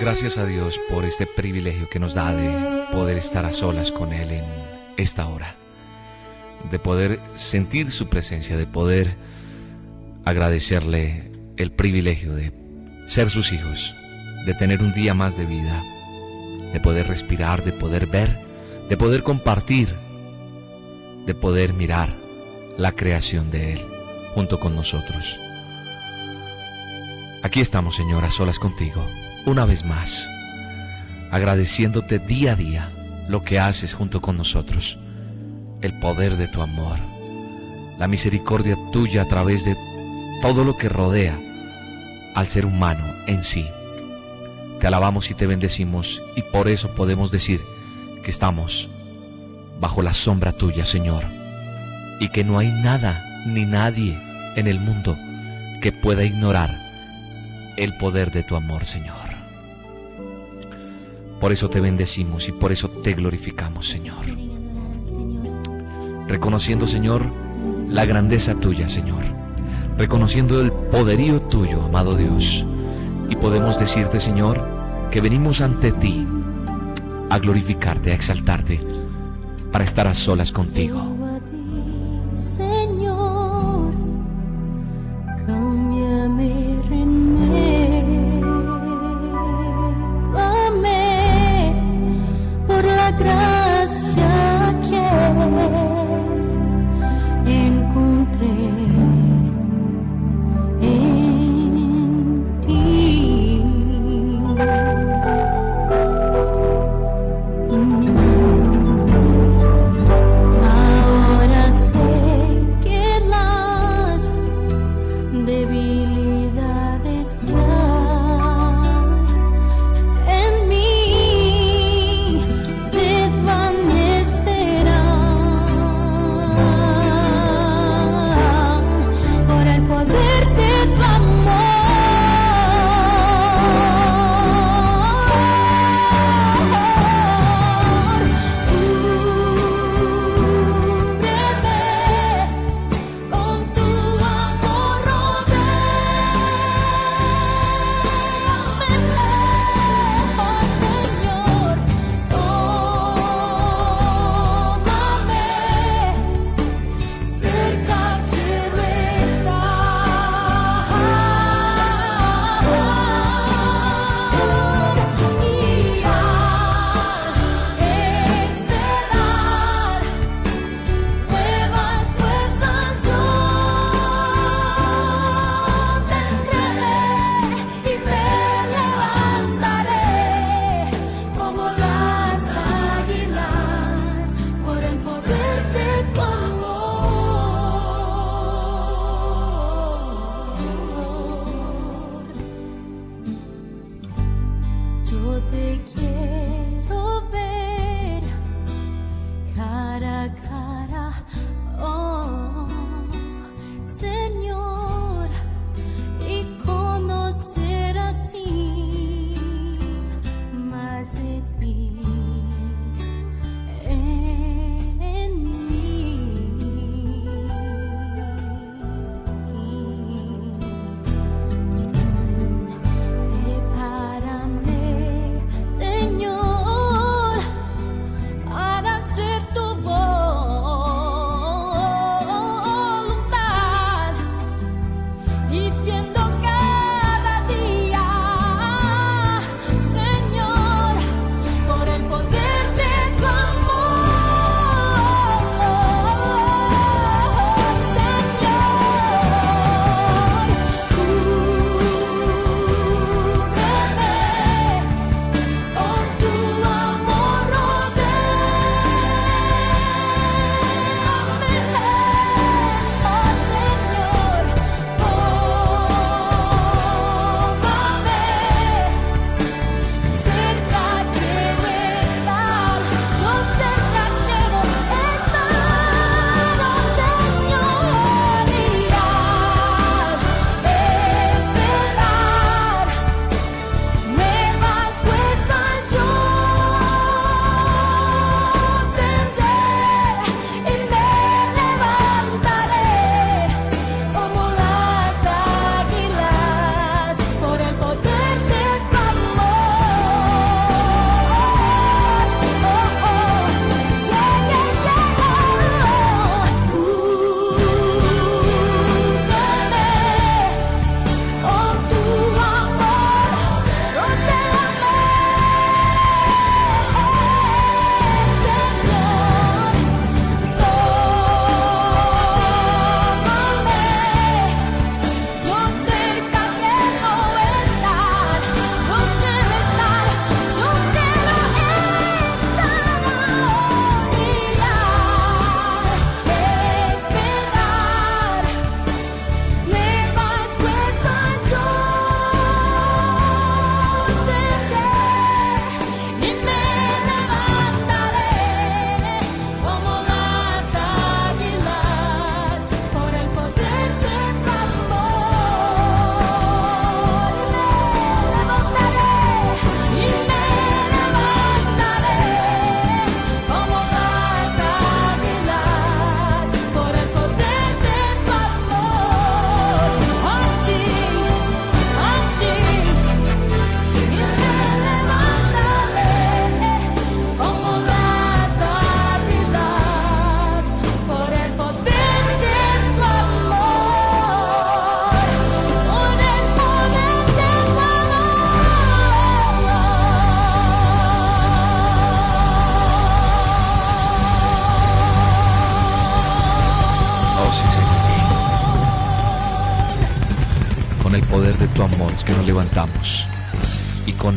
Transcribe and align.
Gracias 0.00 0.38
a 0.38 0.46
Dios 0.46 0.80
por 0.88 1.04
este 1.04 1.26
privilegio 1.26 1.88
que 1.88 1.98
nos 1.98 2.14
da 2.14 2.34
de 2.34 2.86
poder 2.92 3.18
estar 3.18 3.44
a 3.44 3.52
solas 3.52 3.90
con 3.90 4.12
Él 4.12 4.30
en 4.30 4.44
esta 4.96 5.28
hora, 5.28 5.56
de 6.70 6.78
poder 6.78 7.20
sentir 7.34 7.90
su 7.90 8.08
presencia, 8.08 8.56
de 8.56 8.66
poder 8.66 9.16
agradecerle 10.24 11.32
el 11.56 11.72
privilegio 11.72 12.34
de 12.34 12.52
ser 13.06 13.30
sus 13.30 13.52
hijos, 13.52 13.94
de 14.46 14.54
tener 14.54 14.82
un 14.82 14.94
día 14.94 15.14
más 15.14 15.36
de 15.36 15.46
vida, 15.46 15.82
de 16.72 16.80
poder 16.80 17.08
respirar, 17.08 17.64
de 17.64 17.72
poder 17.72 18.06
ver, 18.06 18.38
de 18.88 18.96
poder 18.96 19.22
compartir, 19.22 19.92
de 21.26 21.34
poder 21.34 21.72
mirar 21.72 22.14
la 22.76 22.92
creación 22.92 23.50
de 23.50 23.72
Él 23.72 23.84
junto 24.34 24.60
con 24.60 24.76
nosotros. 24.76 25.38
Aquí 27.42 27.60
estamos, 27.60 27.96
Señor, 27.96 28.24
a 28.24 28.30
solas 28.30 28.58
contigo 28.58 29.04
una 29.48 29.64
vez 29.64 29.84
más, 29.84 30.28
agradeciéndote 31.30 32.18
día 32.18 32.52
a 32.52 32.56
día 32.56 32.92
lo 33.28 33.42
que 33.42 33.58
haces 33.58 33.94
junto 33.94 34.20
con 34.20 34.36
nosotros, 34.36 34.98
el 35.80 35.98
poder 36.00 36.36
de 36.36 36.48
tu 36.48 36.60
amor, 36.60 36.98
la 37.98 38.08
misericordia 38.08 38.76
tuya 38.92 39.22
a 39.22 39.28
través 39.28 39.64
de 39.64 39.76
todo 40.42 40.64
lo 40.64 40.76
que 40.76 40.88
rodea 40.88 41.38
al 42.34 42.46
ser 42.46 42.66
humano 42.66 43.04
en 43.26 43.42
sí. 43.42 43.66
Te 44.80 44.86
alabamos 44.86 45.30
y 45.30 45.34
te 45.34 45.46
bendecimos 45.46 46.22
y 46.36 46.42
por 46.42 46.68
eso 46.68 46.94
podemos 46.94 47.30
decir 47.32 47.60
que 48.22 48.30
estamos 48.30 48.88
bajo 49.80 50.02
la 50.02 50.12
sombra 50.12 50.52
tuya, 50.52 50.84
Señor, 50.84 51.24
y 52.20 52.28
que 52.28 52.44
no 52.44 52.58
hay 52.58 52.70
nada 52.70 53.24
ni 53.46 53.64
nadie 53.64 54.18
en 54.56 54.66
el 54.66 54.78
mundo 54.78 55.16
que 55.80 55.92
pueda 55.92 56.24
ignorar 56.24 56.78
el 57.76 57.96
poder 57.96 58.30
de 58.30 58.42
tu 58.42 58.56
amor, 58.56 58.84
Señor. 58.84 59.27
Por 61.40 61.52
eso 61.52 61.70
te 61.70 61.80
bendecimos 61.80 62.48
y 62.48 62.52
por 62.52 62.72
eso 62.72 62.88
te 62.88 63.12
glorificamos, 63.14 63.88
Señor. 63.88 64.24
Reconociendo, 66.26 66.86
Señor, 66.86 67.22
la 67.88 68.04
grandeza 68.04 68.54
tuya, 68.54 68.88
Señor. 68.88 69.22
Reconociendo 69.96 70.60
el 70.60 70.72
poderío 70.72 71.40
tuyo, 71.42 71.82
amado 71.82 72.16
Dios. 72.16 72.66
Y 73.30 73.36
podemos 73.36 73.78
decirte, 73.78 74.20
Señor, 74.20 74.66
que 75.10 75.20
venimos 75.20 75.60
ante 75.60 75.92
ti 75.92 76.26
a 77.30 77.38
glorificarte, 77.38 78.10
a 78.10 78.14
exaltarte, 78.14 78.80
para 79.72 79.84
estar 79.84 80.06
a 80.06 80.14
solas 80.14 80.52
contigo. 80.52 81.17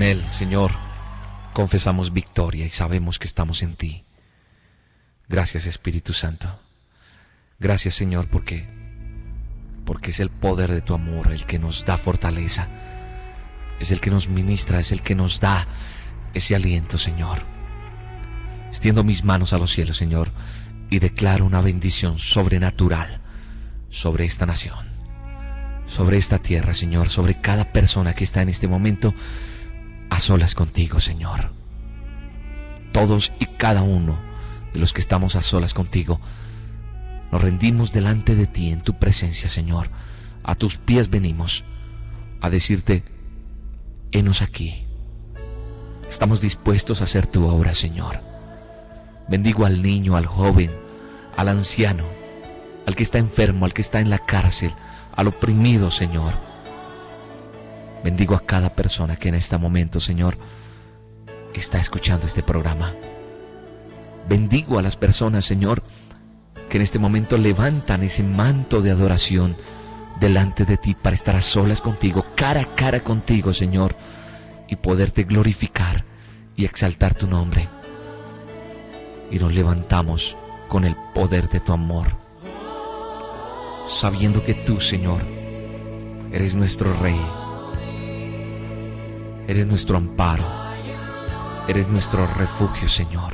Él, 0.03 0.23
Señor, 0.29 0.71
confesamos 1.53 2.13
victoria 2.13 2.65
y 2.65 2.69
sabemos 2.69 3.19
que 3.19 3.27
estamos 3.27 3.61
en 3.61 3.75
ti. 3.75 4.03
Gracias, 5.27 5.65
Espíritu 5.65 6.13
Santo. 6.13 6.59
Gracias, 7.59 7.95
Señor, 7.95 8.27
porque 8.29 8.67
porque 9.85 10.11
es 10.11 10.19
el 10.19 10.29
poder 10.29 10.71
de 10.71 10.81
tu 10.81 10.93
amor 10.93 11.31
el 11.31 11.45
que 11.45 11.59
nos 11.59 11.85
da 11.85 11.97
fortaleza. 11.97 12.67
Es 13.79 13.91
el 13.91 13.99
que 13.99 14.11
nos 14.11 14.29
ministra, 14.29 14.79
es 14.79 14.91
el 14.91 15.01
que 15.01 15.15
nos 15.15 15.39
da 15.39 15.67
ese 16.33 16.55
aliento, 16.55 16.97
Señor. 16.97 17.43
Extiendo 18.69 19.03
mis 19.03 19.23
manos 19.23 19.53
a 19.53 19.57
los 19.57 19.71
cielos, 19.71 19.97
Señor, 19.97 20.31
y 20.89 20.99
declaro 20.99 21.45
una 21.45 21.61
bendición 21.61 22.19
sobrenatural 22.19 23.21
sobre 23.89 24.25
esta 24.25 24.45
nación, 24.45 24.85
sobre 25.85 26.17
esta 26.17 26.37
tierra, 26.37 26.73
Señor, 26.73 27.09
sobre 27.09 27.41
cada 27.41 27.73
persona 27.73 28.13
que 28.13 28.23
está 28.23 28.41
en 28.41 28.49
este 28.49 28.67
momento 28.67 29.13
a 30.11 30.19
solas 30.19 30.55
contigo, 30.55 30.99
Señor. 30.99 31.51
Todos 32.91 33.31
y 33.39 33.45
cada 33.45 33.81
uno 33.81 34.19
de 34.73 34.79
los 34.81 34.91
que 34.91 34.99
estamos 34.99 35.37
a 35.37 35.41
solas 35.41 35.73
contigo, 35.73 36.19
nos 37.31 37.41
rendimos 37.41 37.93
delante 37.93 38.35
de 38.35 38.45
ti 38.45 38.71
en 38.71 38.81
tu 38.81 38.99
presencia, 38.99 39.47
Señor. 39.47 39.89
A 40.43 40.55
tus 40.55 40.75
pies 40.75 41.09
venimos 41.09 41.63
a 42.41 42.49
decirte, 42.49 43.05
henos 44.11 44.41
aquí. 44.41 44.85
Estamos 46.09 46.41
dispuestos 46.41 46.99
a 46.99 47.05
hacer 47.05 47.25
tu 47.25 47.47
obra, 47.47 47.73
Señor. 47.73 48.19
Bendigo 49.29 49.65
al 49.65 49.81
niño, 49.81 50.17
al 50.17 50.25
joven, 50.25 50.71
al 51.37 51.47
anciano, 51.47 52.03
al 52.85 52.97
que 52.97 53.03
está 53.03 53.17
enfermo, 53.17 53.63
al 53.63 53.73
que 53.73 53.81
está 53.81 54.01
en 54.01 54.09
la 54.09 54.19
cárcel, 54.19 54.73
al 55.15 55.29
oprimido, 55.29 55.89
Señor. 55.89 56.50
Bendigo 58.03 58.35
a 58.35 58.45
cada 58.45 58.69
persona 58.69 59.15
que 59.15 59.29
en 59.29 59.35
este 59.35 59.57
momento, 59.57 59.99
Señor, 59.99 60.37
está 61.53 61.79
escuchando 61.79 62.27
este 62.27 62.43
programa. 62.43 62.95
Bendigo 64.27 64.79
a 64.79 64.81
las 64.81 64.95
personas, 64.95 65.45
Señor, 65.45 65.83
que 66.69 66.77
en 66.77 66.83
este 66.83 66.99
momento 66.99 67.37
levantan 67.37 68.03
ese 68.03 68.23
manto 68.23 68.81
de 68.81 68.91
adoración 68.91 69.55
delante 70.19 70.65
de 70.65 70.77
ti 70.77 70.95
para 70.95 71.15
estar 71.15 71.35
a 71.35 71.41
solas 71.41 71.81
contigo, 71.81 72.25
cara 72.35 72.61
a 72.61 72.75
cara 72.75 73.03
contigo, 73.03 73.53
Señor, 73.53 73.95
y 74.67 74.75
poderte 74.75 75.23
glorificar 75.23 76.05
y 76.55 76.65
exaltar 76.65 77.13
tu 77.13 77.27
nombre. 77.27 77.67
Y 79.29 79.39
nos 79.39 79.53
levantamos 79.53 80.35
con 80.67 80.85
el 80.85 80.95
poder 81.13 81.49
de 81.49 81.59
tu 81.59 81.73
amor, 81.73 82.07
sabiendo 83.87 84.43
que 84.43 84.53
tú, 84.53 84.79
Señor, 84.79 85.21
eres 86.31 86.55
nuestro 86.55 86.93
Rey, 87.01 87.19
eres 89.47 89.67
nuestro 89.67 89.97
amparo, 89.97 90.43
eres 91.67 91.87
nuestro 91.87 92.27
refugio, 92.35 92.89
Señor. 92.89 93.33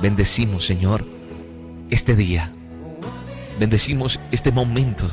Bendecimos, 0.00 0.66
Señor, 0.66 1.04
este 1.90 2.16
día. 2.16 2.52
Bendecimos 3.58 4.18
este 4.30 4.52
momento, 4.52 5.08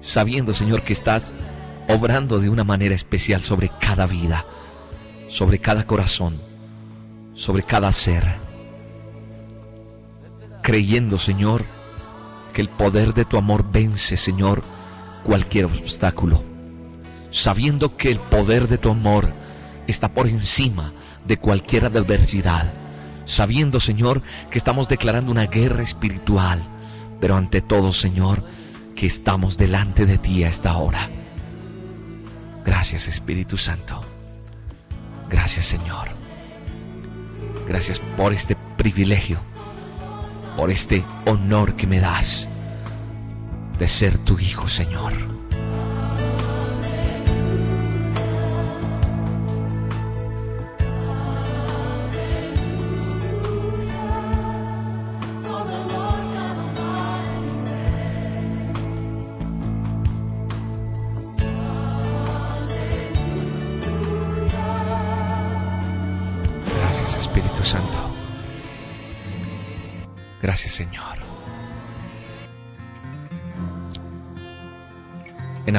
sabiendo, 0.00 0.52
Señor, 0.52 0.82
que 0.82 0.92
estás 0.92 1.32
obrando 1.88 2.40
de 2.40 2.48
una 2.48 2.64
manera 2.64 2.94
especial 2.94 3.42
sobre 3.42 3.70
cada 3.80 4.06
vida, 4.06 4.44
sobre 5.28 5.58
cada 5.58 5.86
corazón, 5.86 6.36
sobre 7.34 7.62
cada 7.62 7.92
ser. 7.92 8.24
Creyendo, 10.62 11.18
Señor, 11.18 11.64
que 12.52 12.62
el 12.62 12.68
poder 12.68 13.14
de 13.14 13.24
tu 13.24 13.36
amor 13.36 13.66
vence, 13.70 14.16
Señor, 14.16 14.62
cualquier 15.24 15.66
obstáculo. 15.66 16.53
Sabiendo 17.34 17.96
que 17.96 18.10
el 18.10 18.18
poder 18.18 18.68
de 18.68 18.78
tu 18.78 18.90
amor 18.90 19.32
está 19.86 20.08
por 20.08 20.28
encima 20.28 20.92
de 21.26 21.36
cualquier 21.36 21.84
adversidad 21.84 22.72
sabiendo, 23.24 23.80
Señor, 23.80 24.22
que 24.50 24.58
estamos 24.58 24.88
declarando 24.88 25.32
una 25.32 25.46
guerra 25.46 25.82
espiritual, 25.82 26.62
pero 27.20 27.36
ante 27.36 27.60
todo, 27.60 27.92
Señor, 27.92 28.44
que 28.94 29.06
estamos 29.06 29.56
delante 29.56 30.06
de 30.06 30.18
ti 30.18 30.44
a 30.44 30.48
esta 30.48 30.76
hora. 30.76 31.08
Gracias, 32.64 33.08
Espíritu 33.08 33.56
Santo. 33.56 34.02
Gracias, 35.28 35.66
Señor. 35.66 36.08
Gracias 37.66 37.98
por 37.98 38.32
este 38.32 38.56
privilegio, 38.76 39.38
por 40.56 40.70
este 40.70 41.02
honor 41.26 41.76
que 41.76 41.86
me 41.86 42.00
das 42.00 42.48
de 43.78 43.88
ser 43.88 44.18
tu 44.18 44.38
Hijo, 44.38 44.68
Señor. 44.68 45.33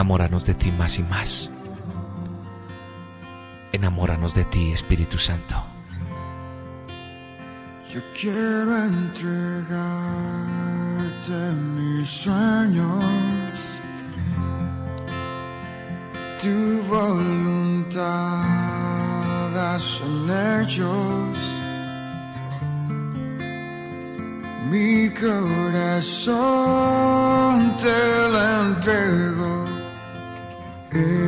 Enamóranos 0.06 0.46
de 0.46 0.54
ti 0.54 0.72
más 0.72 1.00
y 1.00 1.04
más. 1.04 1.50
Enamóranos 3.72 4.36
de 4.36 4.46
ti, 4.46 4.72
Espíritu 4.72 5.18
Santo. 5.18 5.56
Yo 7.92 8.02
quiero 8.14 8.84
entregarte 8.84 9.96
mis 11.76 12.08
sueños, 12.08 13.04
tu 16.40 16.84
voluntad 16.88 18.46
son 19.80 20.30
hechos 20.30 21.56
mi 24.70 25.10
corazón 25.10 26.36
te 27.78 28.30
lo 28.30 28.42
entrego. 28.62 29.35
Enamórame 30.96 31.25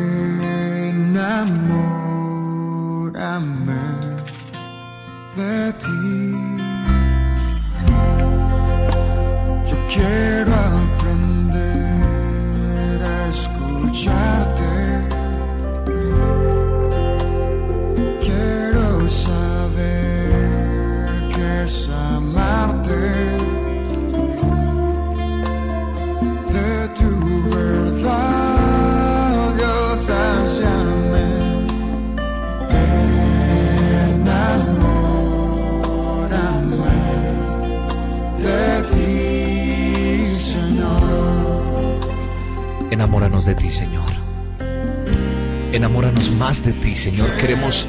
Enamóranos 45.77 46.31
más 46.31 46.65
de 46.65 46.73
ti, 46.73 46.95
Señor. 46.95 47.29
Queremos 47.37 47.85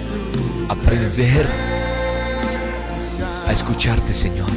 aprender 0.68 1.48
a 3.46 3.50
escucharte, 3.50 4.12
Señor. 4.12 4.50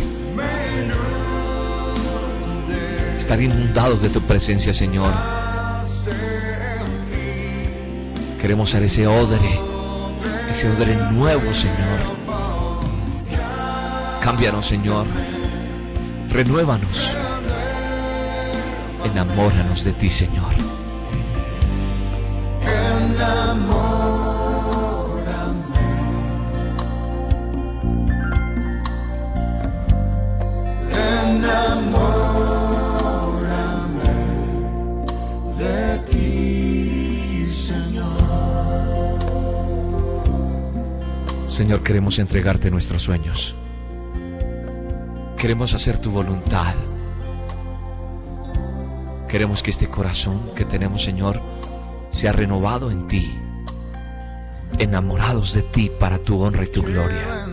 Estar 3.17 3.39
inundados 3.39 4.01
de 4.01 4.09
tu 4.09 4.19
presencia, 4.19 4.73
Señor. 4.73 5.13
Queremos 8.41 8.69
ser 8.69 8.83
ese 8.83 9.07
odre, 9.07 9.61
ese 10.51 10.69
odre 10.69 10.97
nuevo, 11.13 11.53
Señor. 11.53 11.99
Cámbianos, 14.21 14.65
Señor. 14.65 15.07
Renuévanos. 16.29 17.11
Enamóranos 19.05 19.85
de 19.85 19.93
ti, 19.93 20.09
Señor 20.09 20.80
de 35.57 35.99
ti, 35.99 37.45
Señor. 37.45 38.05
Señor, 41.47 41.83
queremos 41.83 42.17
entregarte 42.19 42.71
nuestros 42.71 43.03
sueños. 43.03 43.55
Queremos 45.37 45.73
hacer 45.73 45.99
tu 45.99 46.11
voluntad. 46.11 46.75
Queremos 49.27 49.63
que 49.63 49.71
este 49.71 49.87
corazón 49.87 50.41
que 50.55 50.65
tenemos, 50.65 51.03
Señor, 51.03 51.39
sea 52.11 52.31
renovado 52.31 52.91
en 52.91 53.07
ti, 53.07 53.39
enamorados 54.79 55.53
de 55.53 55.63
ti 55.63 55.91
para 55.99 56.19
tu 56.19 56.41
honra 56.41 56.63
y 56.63 56.67
tu 56.67 56.83
gloria. 56.83 57.47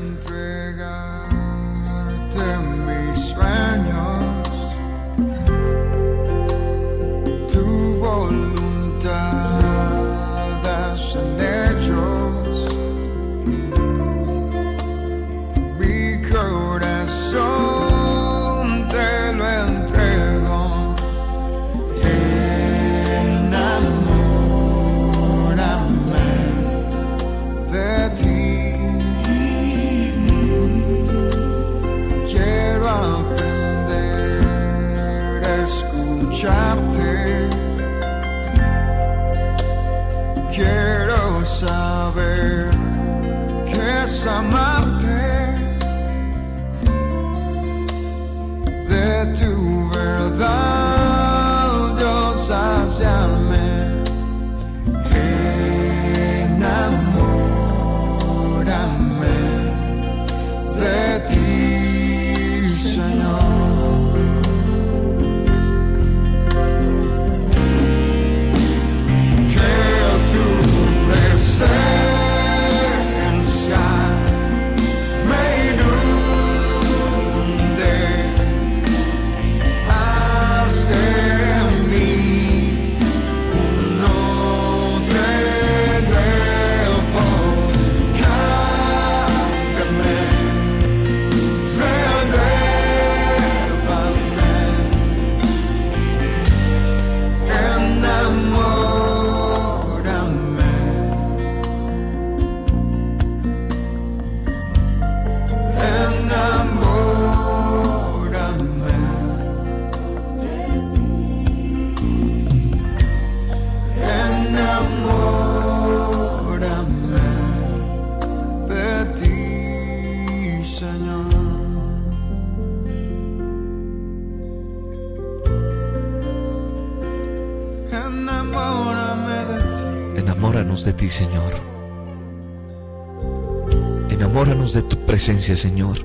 Presencia, 135.18 135.56
Señor. 135.56 135.98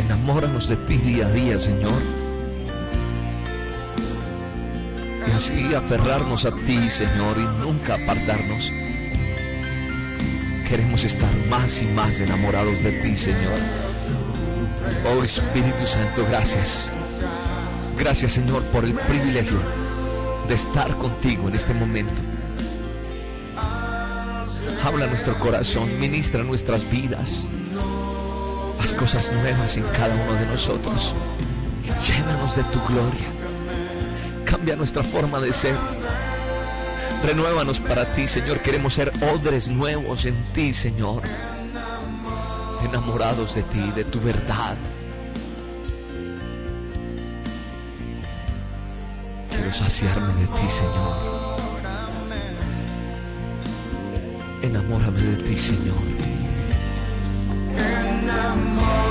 Enamóranos 0.00 0.66
de 0.66 0.76
ti 0.76 0.96
día 0.96 1.26
a 1.26 1.30
día, 1.30 1.58
Señor. 1.58 1.92
Y 5.28 5.30
así 5.32 5.74
aferrarnos 5.74 6.46
a 6.46 6.52
ti, 6.64 6.88
Señor, 6.88 7.36
y 7.36 7.62
nunca 7.62 7.96
apartarnos. 7.96 8.72
Queremos 10.66 11.04
estar 11.04 11.30
más 11.50 11.82
y 11.82 11.84
más 11.84 12.18
enamorados 12.18 12.82
de 12.82 12.92
ti, 12.92 13.14
Señor. 13.14 13.58
Oh 15.04 15.22
Espíritu 15.22 15.84
Santo, 15.84 16.24
gracias. 16.30 16.90
Gracias, 17.98 18.32
Señor, 18.32 18.62
por 18.72 18.86
el 18.86 18.94
privilegio 18.94 19.58
de 20.48 20.54
estar 20.54 20.96
contigo 20.96 21.50
en 21.50 21.56
este 21.56 21.74
momento. 21.74 22.35
Habla 24.86 25.08
nuestro 25.08 25.36
corazón, 25.40 25.98
ministra 25.98 26.44
nuestras 26.44 26.88
vidas. 26.88 27.44
Haz 28.80 28.92
cosas 28.94 29.32
nuevas 29.32 29.76
en 29.76 29.82
cada 29.82 30.14
uno 30.14 30.34
de 30.34 30.46
nosotros. 30.46 31.12
Llénanos 32.06 32.54
de 32.54 32.62
tu 32.62 32.78
gloria. 32.86 33.26
Cambia 34.44 34.76
nuestra 34.76 35.02
forma 35.02 35.40
de 35.40 35.52
ser. 35.52 35.74
Renuévanos 37.24 37.80
para 37.80 38.14
ti, 38.14 38.28
Señor. 38.28 38.60
Queremos 38.60 38.94
ser 38.94 39.10
odres 39.34 39.66
nuevos 39.66 40.24
en 40.24 40.36
ti, 40.52 40.72
Señor. 40.72 41.24
Enamorados 42.84 43.56
de 43.56 43.64
ti, 43.64 43.90
de 43.90 44.04
tu 44.04 44.20
verdad. 44.20 44.76
Quiero 49.50 49.72
saciarme 49.72 50.32
de 50.34 50.46
ti, 50.46 50.68
Señor. 50.68 51.65
Enamórame 54.66 55.20
de 55.20 55.36
ti, 55.44 55.56
Señor. 55.56 55.94
Enamórame 57.78 59.05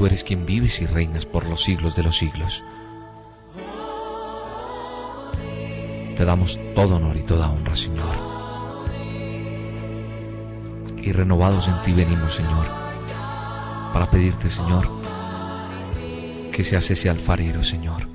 Tú 0.00 0.06
eres 0.06 0.24
quien 0.24 0.46
vives 0.46 0.80
y 0.80 0.86
reinas 0.86 1.26
por 1.26 1.44
los 1.44 1.62
siglos 1.62 1.94
de 1.94 2.02
los 2.02 2.16
siglos. 2.16 2.64
Te 6.16 6.24
damos 6.24 6.58
todo 6.74 6.96
honor 6.96 7.16
y 7.16 7.22
toda 7.22 7.50
honra, 7.50 7.74
Señor. 7.74 8.16
Y 10.96 11.12
renovados 11.12 11.68
en 11.68 11.82
ti 11.82 11.92
venimos, 11.92 12.36
Señor, 12.36 12.66
para 13.92 14.10
pedirte, 14.10 14.48
Señor, 14.48 14.88
que 16.50 16.64
seas 16.64 16.90
ese 16.90 17.10
alfarero, 17.10 17.62
Señor. 17.62 18.08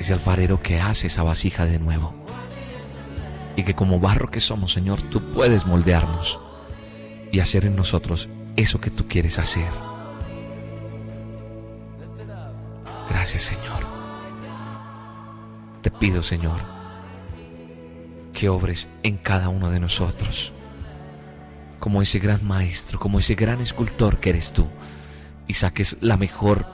Ese 0.00 0.14
alfarero 0.14 0.60
que 0.60 0.80
hace 0.80 1.06
esa 1.06 1.22
vasija 1.22 1.64
de 1.64 1.78
nuevo. 1.78 2.12
Y 3.54 3.62
que 3.62 3.76
como 3.76 4.00
barro 4.00 4.32
que 4.32 4.40
somos, 4.40 4.72
Señor, 4.72 5.00
tú 5.00 5.20
puedes 5.32 5.64
moldearnos 5.64 6.40
y 7.30 7.38
hacer 7.38 7.66
en 7.66 7.76
nosotros 7.76 8.28
eso 8.56 8.80
que 8.80 8.90
tú 8.90 9.06
quieres 9.06 9.38
hacer. 9.38 9.87
Gracias 13.18 13.42
Señor. 13.42 13.84
Te 15.82 15.90
pido 15.90 16.22
Señor 16.22 16.60
que 18.32 18.48
obres 18.48 18.86
en 19.02 19.16
cada 19.16 19.48
uno 19.48 19.72
de 19.72 19.80
nosotros, 19.80 20.52
como 21.80 22.00
ese 22.00 22.20
gran 22.20 22.46
maestro, 22.46 23.00
como 23.00 23.18
ese 23.18 23.34
gran 23.34 23.60
escultor 23.60 24.20
que 24.20 24.30
eres 24.30 24.52
tú, 24.52 24.68
y 25.48 25.54
saques 25.54 25.96
la 26.00 26.16
mejor 26.16 26.64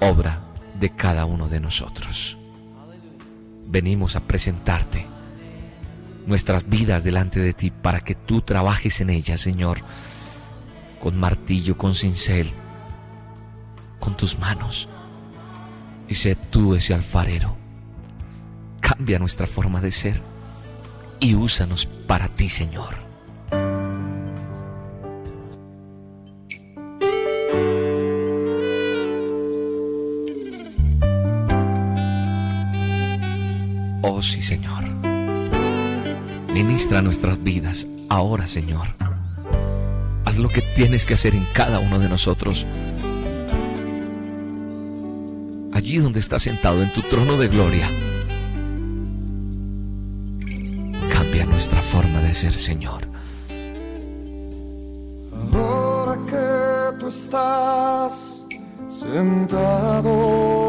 obra 0.00 0.42
de 0.80 0.90
cada 0.90 1.24
uno 1.24 1.48
de 1.48 1.60
nosotros. 1.60 2.36
Venimos 3.68 4.16
a 4.16 4.24
presentarte 4.24 5.06
nuestras 6.26 6.68
vidas 6.68 7.04
delante 7.04 7.38
de 7.38 7.52
ti 7.52 7.70
para 7.70 8.00
que 8.00 8.16
tú 8.16 8.40
trabajes 8.40 9.00
en 9.00 9.10
ellas, 9.10 9.40
Señor, 9.40 9.78
con 11.00 11.16
martillo, 11.16 11.78
con 11.78 11.94
cincel, 11.94 12.50
con 14.00 14.16
tus 14.16 14.36
manos. 14.36 14.88
Y 16.08 16.14
sé 16.14 16.36
tú 16.50 16.74
ese 16.74 16.94
alfarero. 16.94 17.56
Cambia 18.80 19.18
nuestra 19.18 19.46
forma 19.46 19.80
de 19.80 19.92
ser 19.92 20.20
y 21.20 21.34
úsanos 21.34 21.86
para 21.86 22.28
ti, 22.28 22.48
Señor. 22.48 22.94
Oh 34.02 34.22
sí, 34.22 34.40
Señor. 34.40 34.84
Ministra 36.52 37.02
nuestras 37.02 37.42
vidas 37.42 37.86
ahora, 38.08 38.46
Señor. 38.46 38.86
Haz 40.24 40.38
lo 40.38 40.48
que 40.48 40.62
tienes 40.62 41.04
que 41.04 41.14
hacer 41.14 41.34
en 41.34 41.44
cada 41.52 41.80
uno 41.80 41.98
de 41.98 42.08
nosotros. 42.08 42.66
Allí 45.86 45.98
donde 45.98 46.18
estás 46.18 46.42
sentado 46.42 46.82
en 46.82 46.92
tu 46.92 47.00
trono 47.02 47.36
de 47.36 47.46
gloria. 47.46 47.88
Cambia 51.12 51.46
nuestra 51.46 51.80
forma 51.80 52.18
de 52.22 52.34
ser, 52.34 52.52
Señor. 52.54 53.06
Ahora 55.54 56.18
que 56.28 56.98
tú 56.98 57.06
estás 57.06 58.48
sentado 58.90 60.65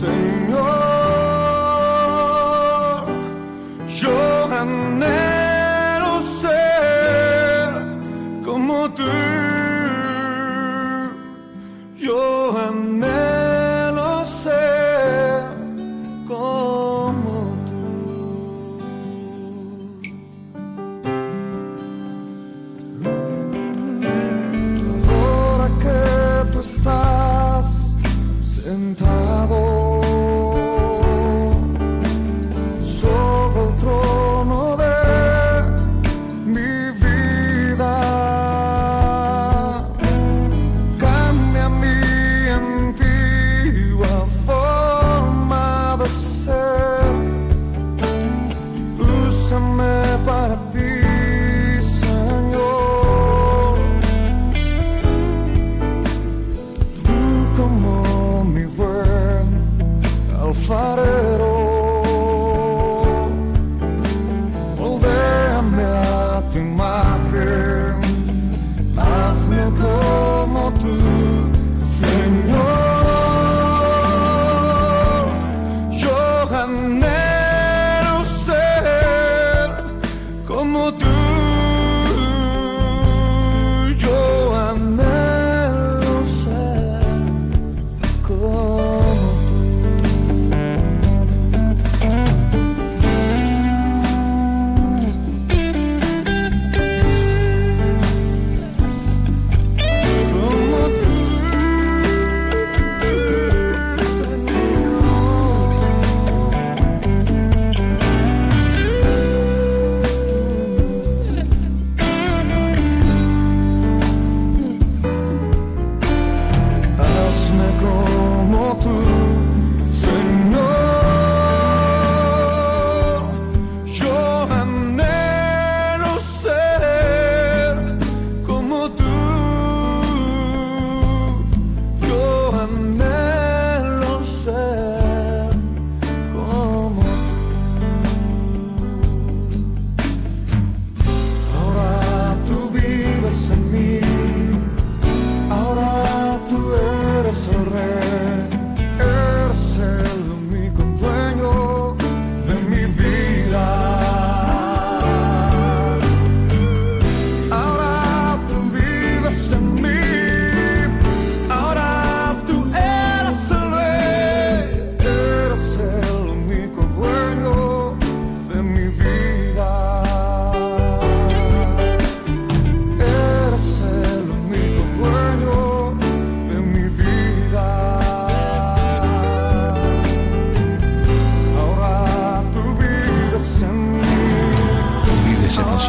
tú, 0.00 0.29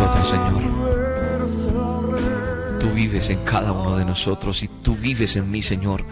Señor. 0.01 0.63
Tú 2.79 2.89
vives 2.91 3.29
en 3.29 3.43
cada 3.45 3.71
uno 3.71 3.95
de 3.97 4.05
nosotros 4.05 4.63
y 4.63 4.67
tú 4.67 4.95
vives 4.95 5.35
en 5.35 5.51
mí, 5.51 5.61
Señor. 5.61 6.03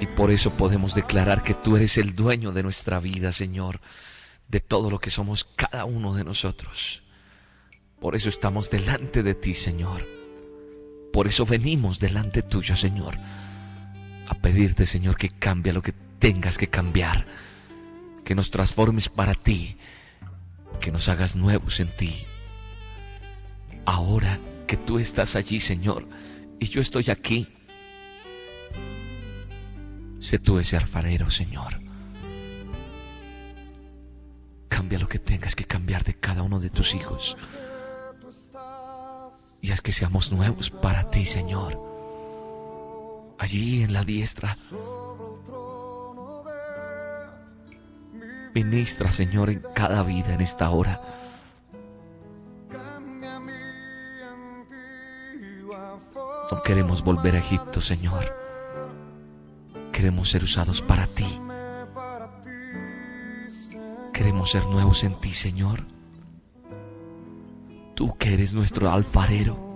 Y 0.00 0.06
por 0.06 0.30
eso 0.30 0.50
podemos 0.52 0.94
declarar 0.94 1.42
que 1.42 1.52
tú 1.52 1.76
eres 1.76 1.98
el 1.98 2.16
dueño 2.16 2.52
de 2.52 2.62
nuestra 2.62 3.00
vida, 3.00 3.30
Señor, 3.32 3.80
de 4.48 4.60
todo 4.60 4.90
lo 4.90 4.98
que 4.98 5.10
somos 5.10 5.44
cada 5.44 5.84
uno 5.84 6.14
de 6.14 6.24
nosotros. 6.24 7.02
Por 8.00 8.14
eso 8.14 8.30
estamos 8.30 8.70
delante 8.70 9.22
de 9.22 9.34
ti, 9.34 9.52
Señor. 9.52 10.06
Por 11.12 11.26
eso 11.26 11.44
venimos 11.44 11.98
delante 11.98 12.42
tuyo, 12.42 12.76
Señor, 12.76 13.18
a 14.28 14.34
pedirte, 14.34 14.86
Señor, 14.86 15.16
que 15.16 15.28
cambie 15.28 15.72
lo 15.72 15.82
que 15.82 15.92
tengas 16.18 16.56
que 16.56 16.68
cambiar, 16.68 17.26
que 18.24 18.34
nos 18.34 18.50
transformes 18.50 19.08
para 19.08 19.34
ti, 19.34 19.76
que 20.80 20.92
nos 20.92 21.08
hagas 21.08 21.36
nuevos 21.36 21.80
en 21.80 21.88
ti. 21.88 22.26
Ahora 23.90 24.38
que 24.66 24.76
tú 24.76 24.98
estás 24.98 25.34
allí, 25.34 25.60
Señor, 25.60 26.06
y 26.60 26.66
yo 26.66 26.82
estoy 26.82 27.08
aquí, 27.08 27.48
sé 30.20 30.38
tú 30.38 30.58
ese 30.58 30.76
alfarero, 30.76 31.30
Señor. 31.30 31.80
Cambia 34.68 34.98
lo 34.98 35.08
que 35.08 35.18
tengas 35.18 35.56
que 35.56 35.64
cambiar 35.64 36.04
de 36.04 36.12
cada 36.12 36.42
uno 36.42 36.60
de 36.60 36.68
tus 36.68 36.94
hijos 36.94 37.38
y 39.62 39.70
haz 39.70 39.80
que 39.80 39.92
seamos 39.92 40.32
nuevos 40.32 40.68
para 40.68 41.08
ti, 41.08 41.24
Señor. 41.24 41.80
Allí 43.38 43.84
en 43.84 43.94
la 43.94 44.04
diestra. 44.04 44.54
Ministra, 48.54 49.12
Señor, 49.12 49.48
en 49.48 49.62
cada 49.74 50.02
vida 50.02 50.34
en 50.34 50.42
esta 50.42 50.68
hora. 50.68 51.00
No 56.50 56.62
queremos 56.62 57.02
volver 57.02 57.34
a 57.34 57.38
Egipto, 57.38 57.80
Señor. 57.80 58.24
Queremos 59.92 60.30
ser 60.30 60.44
usados 60.44 60.80
para 60.80 61.06
ti. 61.06 61.26
Señor. 63.48 64.12
Queremos 64.12 64.50
ser 64.50 64.64
nuevos 64.66 65.04
en 65.04 65.14
ti, 65.20 65.34
Señor. 65.34 65.84
Tú 67.94 68.16
que 68.16 68.32
eres 68.32 68.54
nuestro 68.54 68.90
alfarero. 68.90 69.68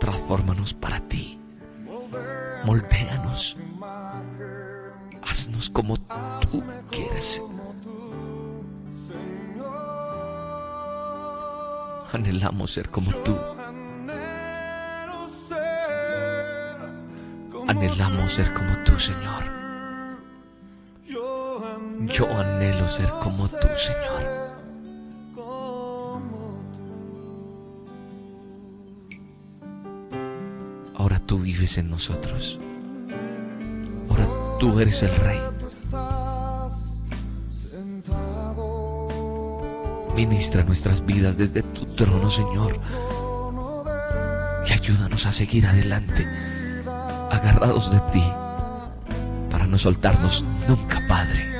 Transfórmanos 0.00 0.74
para 0.74 1.00
ti. 1.08 1.40
Moldéanos. 2.64 3.56
Haznos 5.22 5.70
como 5.70 5.96
tú 5.98 6.62
quieras. 6.90 7.40
como 7.40 7.57
Anhelamos 12.12 12.72
ser 12.72 12.88
como 12.88 13.12
tú. 13.22 13.36
Anhelamos 17.68 18.32
ser 18.32 18.52
como 18.54 18.72
tú, 18.84 18.98
Señor. 18.98 19.44
yo 22.06 22.26
anhelo 22.38 22.88
ser 22.88 23.10
como 23.22 23.46
tú, 23.48 23.68
Señor. 23.76 24.48
Ahora 30.94 31.20
tú 31.20 31.40
vives 31.40 31.76
en 31.78 31.90
nosotros. 31.90 32.58
Ahora 34.08 34.26
tú 34.58 34.80
eres 34.80 35.02
el 35.02 35.14
Rey. 35.14 35.57
Ministra 40.18 40.64
nuestras 40.64 41.06
vidas 41.06 41.38
desde 41.38 41.62
tu 41.62 41.86
trono, 41.86 42.28
Señor. 42.28 42.80
Y 44.66 44.72
ayúdanos 44.72 45.26
a 45.26 45.30
seguir 45.30 45.64
adelante, 45.64 46.26
agarrados 47.30 47.92
de 47.92 48.00
ti, 48.12 48.24
para 49.48 49.68
no 49.68 49.78
soltarnos 49.78 50.44
nunca, 50.66 51.00
Padre. 51.06 51.57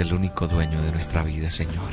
El 0.00 0.12
único 0.14 0.48
dueño 0.48 0.82
de 0.82 0.92
nuestra 0.92 1.22
vida, 1.22 1.50
Señor. 1.50 1.92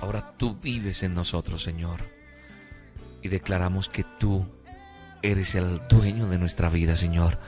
Ahora 0.00 0.34
tú 0.36 0.56
vives 0.56 1.02
en 1.02 1.14
nosotros, 1.14 1.62
Señor. 1.62 2.00
y 3.20 3.28
declaramos 3.28 3.88
que 3.88 4.04
tú 4.04 4.46
eres 5.22 5.56
el 5.56 5.80
dueño 5.88 6.28
de 6.28 6.38
nuestra 6.38 6.68
vida, 6.68 6.94
Señor. 6.94 7.38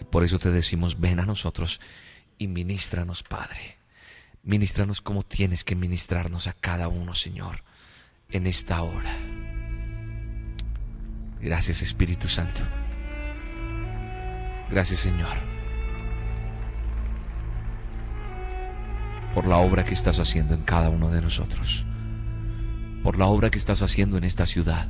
Y 0.00 0.04
por 0.04 0.22
eso 0.22 0.38
te 0.38 0.50
decimos, 0.52 1.00
ven 1.00 1.18
a 1.18 1.26
nosotros 1.26 1.80
y 2.38 2.46
ministranos, 2.46 3.24
Padre. 3.24 3.78
Ministranos 4.44 5.00
como 5.00 5.22
tienes 5.22 5.64
que 5.64 5.74
ministrarnos 5.74 6.46
a 6.46 6.52
cada 6.52 6.88
uno, 6.88 7.14
Señor, 7.14 7.64
en 8.28 8.46
esta 8.46 8.82
hora. 8.82 9.16
Gracias, 11.40 11.82
Espíritu 11.82 12.28
Santo. 12.28 12.62
Gracias, 14.70 15.00
Señor, 15.00 15.51
por 19.34 19.46
la 19.46 19.56
obra 19.58 19.84
que 19.84 19.94
estás 19.94 20.18
haciendo 20.18 20.54
en 20.54 20.62
cada 20.62 20.90
uno 20.90 21.10
de 21.10 21.22
nosotros, 21.22 21.86
por 23.02 23.18
la 23.18 23.26
obra 23.26 23.50
que 23.50 23.58
estás 23.58 23.82
haciendo 23.82 24.18
en 24.18 24.24
esta 24.24 24.46
ciudad, 24.46 24.88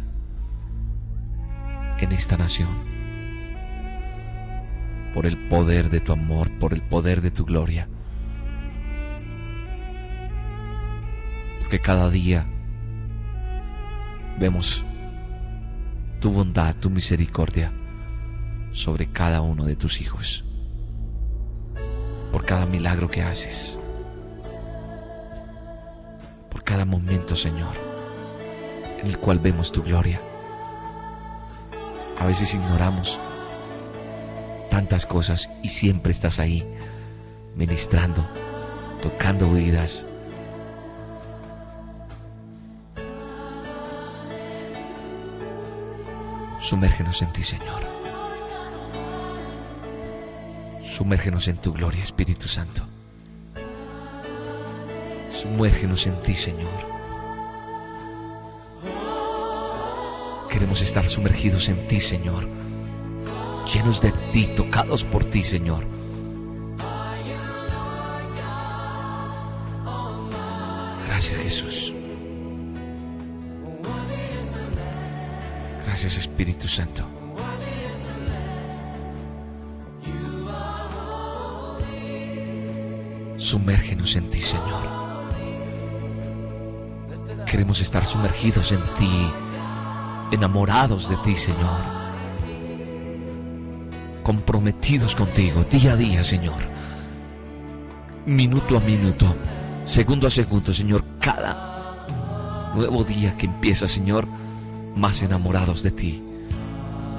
en 1.98 2.12
esta 2.12 2.37
nación, 2.37 2.68
por 5.14 5.26
el 5.26 5.48
poder 5.48 5.90
de 5.90 6.00
tu 6.00 6.12
amor, 6.12 6.50
por 6.59 6.74
el 6.74 6.83
poder 6.83 7.20
de 7.20 7.31
tu 7.31 7.44
gloria. 7.44 7.88
Porque 11.61 11.81
cada 11.81 12.11
día 12.11 12.46
vemos 14.40 14.85
tu 16.20 16.33
bondad, 16.33 16.74
tu 16.76 16.90
misericordia 16.90 17.72
sobre 18.72 19.07
cada 19.07 19.40
uno 19.40 19.64
de 19.64 19.76
tus 19.76 20.00
hijos, 20.00 20.44
por 22.33 22.44
cada 22.44 22.66
milagro 22.66 23.09
que 23.09 23.22
haces, 23.22 23.78
cada 26.64 26.85
momento, 26.85 27.37
Señor, 27.37 27.75
en 29.01 29.07
el 29.07 29.18
cual 29.18 29.38
vemos 29.38 29.72
tu 29.72 29.83
gloria. 29.83 30.20
A 32.18 32.27
veces 32.27 32.55
ignoramos 32.55 33.20
tantas 34.70 35.07
cosas 35.07 35.51
y 35.62 35.68
siempre 35.68 36.12
estás 36.12 36.38
ahí, 36.38 36.64
ministrando, 37.57 38.27
tocando 39.03 39.51
vidas. 39.51 40.07
Sumérgenos 46.61 47.20
en 47.22 47.33
ti, 47.33 47.42
Señor. 47.42 47.83
Sumérgenos 50.83 51.48
en 51.48 51.57
tu 51.57 51.72
gloria, 51.72 52.03
Espíritu 52.03 52.46
Santo. 52.48 52.87
Sumérgenos 55.42 56.07
en 56.07 56.14
ti, 56.22 56.37
Señor. 56.37 56.70
Queremos 60.48 60.81
estar 60.83 61.09
sumergidos 61.09 61.68
en 61.68 61.85
ti, 61.88 61.98
Señor. 61.98 62.46
Llenos 63.74 64.00
de 64.00 64.12
ti, 64.33 64.46
tocados 64.55 65.02
por 65.02 65.24
ti, 65.24 65.42
Señor. 65.42 65.85
Gracias, 71.09 71.40
Jesús. 71.40 71.92
Gracias, 75.85 76.18
Espíritu 76.18 76.68
Santo. 76.68 77.05
Sumérgenos 83.38 84.14
en 84.14 84.31
ti, 84.31 84.40
Señor. 84.40 85.12
Queremos 87.52 87.82
estar 87.82 88.06
sumergidos 88.06 88.72
en 88.72 88.80
ti, 88.98 89.30
enamorados 90.30 91.10
de 91.10 91.18
ti, 91.18 91.36
Señor. 91.36 91.82
Comprometidos 94.22 95.14
contigo 95.14 95.62
día 95.70 95.92
a 95.92 95.96
día, 95.96 96.24
Señor. 96.24 96.62
Minuto 98.24 98.78
a 98.78 98.80
minuto, 98.80 99.36
segundo 99.84 100.26
a 100.26 100.30
segundo, 100.30 100.72
Señor. 100.72 101.04
Cada 101.20 102.72
nuevo 102.74 103.04
día 103.04 103.36
que 103.36 103.44
empieza, 103.44 103.86
Señor, 103.86 104.26
más 104.96 105.22
enamorados 105.22 105.82
de 105.82 105.90
ti. 105.90 106.22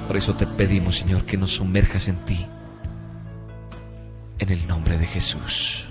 Por 0.08 0.16
eso 0.16 0.34
te 0.34 0.48
pedimos, 0.48 0.96
Señor, 0.96 1.24
que 1.26 1.36
nos 1.36 1.54
sumerjas 1.54 2.08
en 2.08 2.16
ti. 2.24 2.44
En 4.40 4.50
el 4.50 4.66
nombre 4.66 4.98
de 4.98 5.06
Jesús. 5.06 5.86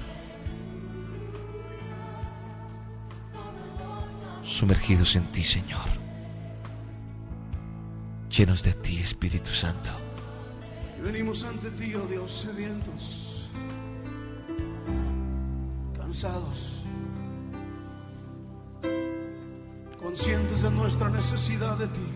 Sumergidos 4.63 5.13
en 5.17 5.25
ti, 5.25 5.43
Señor. 5.43 5.89
Llenos 8.29 8.63
de 8.63 8.71
ti, 8.71 8.97
Espíritu 8.97 9.51
Santo. 9.51 9.91
Y 10.97 11.01
venimos 11.01 11.43
ante 11.43 11.69
ti, 11.71 11.93
oh 11.95 12.07
Dios, 12.07 12.31
sedientos, 12.31 13.49
cansados, 15.97 16.83
conscientes 20.01 20.61
de 20.61 20.71
nuestra 20.71 21.09
necesidad 21.09 21.77
de 21.77 21.87
ti, 21.87 22.07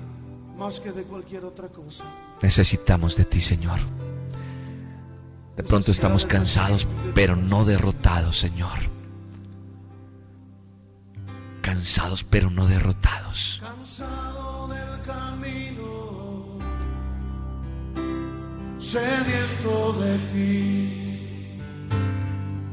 más 0.57 0.79
que 0.79 0.93
de 0.93 1.03
cualquier 1.03 1.43
otra 1.43 1.67
cosa. 1.67 2.05
Necesitamos 2.41 3.17
de 3.17 3.25
ti, 3.25 3.41
Señor. 3.41 3.79
De 5.57 5.63
pronto 5.63 5.91
estamos 5.91 6.25
cansados, 6.25 6.87
pero 7.13 7.35
no 7.35 7.65
derrotados, 7.65 8.39
Señor. 8.39 8.96
Cansados, 11.77 12.23
pero 12.23 12.49
no 12.49 12.65
derrotados. 12.65 13.61
Cansado 13.61 14.67
del 14.67 14.99
camino, 15.03 16.57
sediento 18.79 19.93
de 20.01 20.17
ti. 20.33 21.61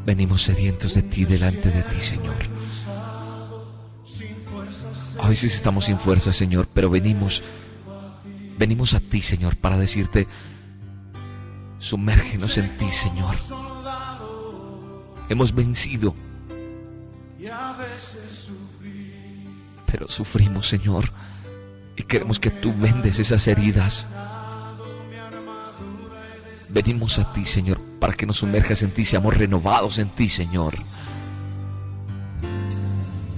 Venimos 0.07 0.41
sedientos 0.41 0.95
de 0.95 1.03
ti 1.03 1.27
delante 1.27 1.71
de 1.71 1.83
ti, 1.83 2.01
Señor. 2.01 2.35
A 5.23 5.29
veces 5.29 5.55
estamos 5.55 5.85
sin 5.85 5.99
fuerza, 6.01 6.33
Señor, 6.33 6.67
pero 6.73 6.89
venimos, 6.89 7.43
venimos 8.59 8.95
a 8.95 9.01
ti, 9.01 9.21
Señor, 9.21 9.59
para 9.59 9.77
decirte, 9.77 10.27
sumérgenos 11.79 12.57
en 12.57 12.75
ti, 12.79 12.91
Señor. 12.91 13.35
Hemos 15.29 15.55
vencido, 15.55 16.15
y 17.39 17.49
a 17.49 17.75
veces. 17.75 18.51
Pero 19.95 20.09
sufrimos, 20.09 20.67
Señor, 20.67 21.05
y 21.97 22.03
queremos 22.03 22.41
que 22.41 22.51
tú 22.51 22.75
vendes 22.77 23.21
esas 23.21 23.47
heridas. 23.47 24.09
Venimos 26.71 27.21
a 27.21 27.33
ti, 27.33 27.45
Señor, 27.45 27.79
para 28.01 28.15
que 28.15 28.27
nos 28.27 28.39
sumerjas 28.39 28.83
en 28.83 28.91
ti, 28.91 29.05
seamos 29.05 29.37
renovados 29.37 29.99
en 29.99 30.09
ti, 30.09 30.29
Señor. 30.29 30.75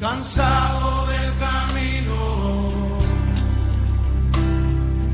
cansado 0.00 1.06
del 1.08 1.30
camino, 1.38 3.00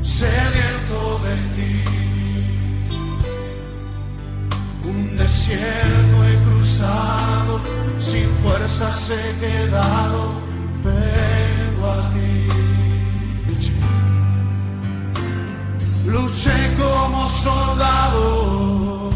sediento 0.01 1.19
de 1.25 1.35
ti. 1.55 1.83
Un 4.85 5.17
desierto 5.17 6.25
he 6.25 6.37
cruzado, 6.49 7.59
sin 7.99 8.29
fuerzas 8.41 9.09
he 9.09 9.39
quedado, 9.41 10.39
vengo 10.85 11.32
luché 16.13 16.57
como 16.77 17.27
soldado 17.27 19.09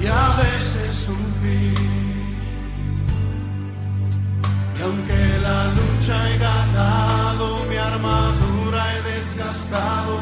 y 0.00 0.06
a 0.06 0.28
veces 0.42 0.96
sufrí. 1.06 1.74
Y 4.78 4.82
aunque 4.82 5.20
la 5.42 5.60
lucha 5.78 6.14
he 6.30 6.38
ganado, 6.38 7.64
mi 7.68 7.76
armadura 7.76 8.80
he 8.94 9.02
desgastado, 9.14 10.14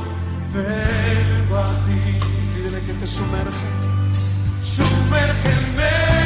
vengo 0.54 1.56
a 1.58 1.72
ti. 1.84 2.02
Pídele 2.54 2.80
que 2.86 2.94
te 2.94 3.06
sumerja. 3.06 3.68
Sumérgeme 4.62 6.25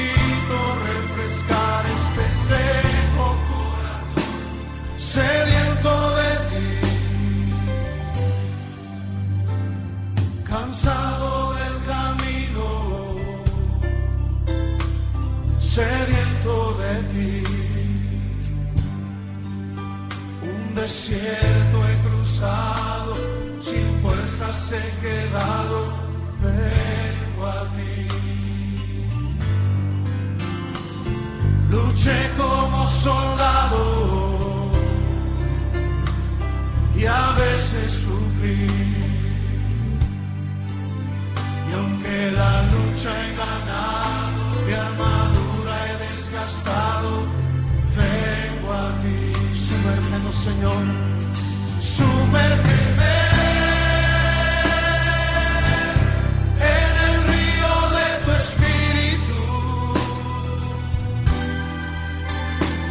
desierto 20.81 21.77
he 21.87 21.95
cruzado, 22.09 23.15
sin 23.61 23.85
fuerzas 24.01 24.73
he 24.73 24.87
quedado, 24.99 25.93
vengo 26.41 27.45
a 27.45 27.61
ti. 27.75 28.07
Luché 31.69 32.19
como 32.35 32.87
soldado 32.87 33.83
y 36.95 37.05
a 37.05 37.31
veces 37.33 37.93
sufrí. 37.93 38.67
Y 41.69 41.73
aunque 41.73 42.31
la 42.31 42.63
lucha 42.73 43.09
he 43.21 43.33
Señor, 50.43 50.85
sumérgeme. 51.79 52.81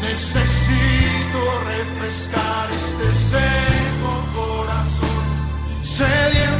Necesito 0.01 1.41
refrescar 1.67 2.69
este 2.73 3.09
seco 3.15 4.13
corazón 4.35 5.25
sediento 5.83 6.60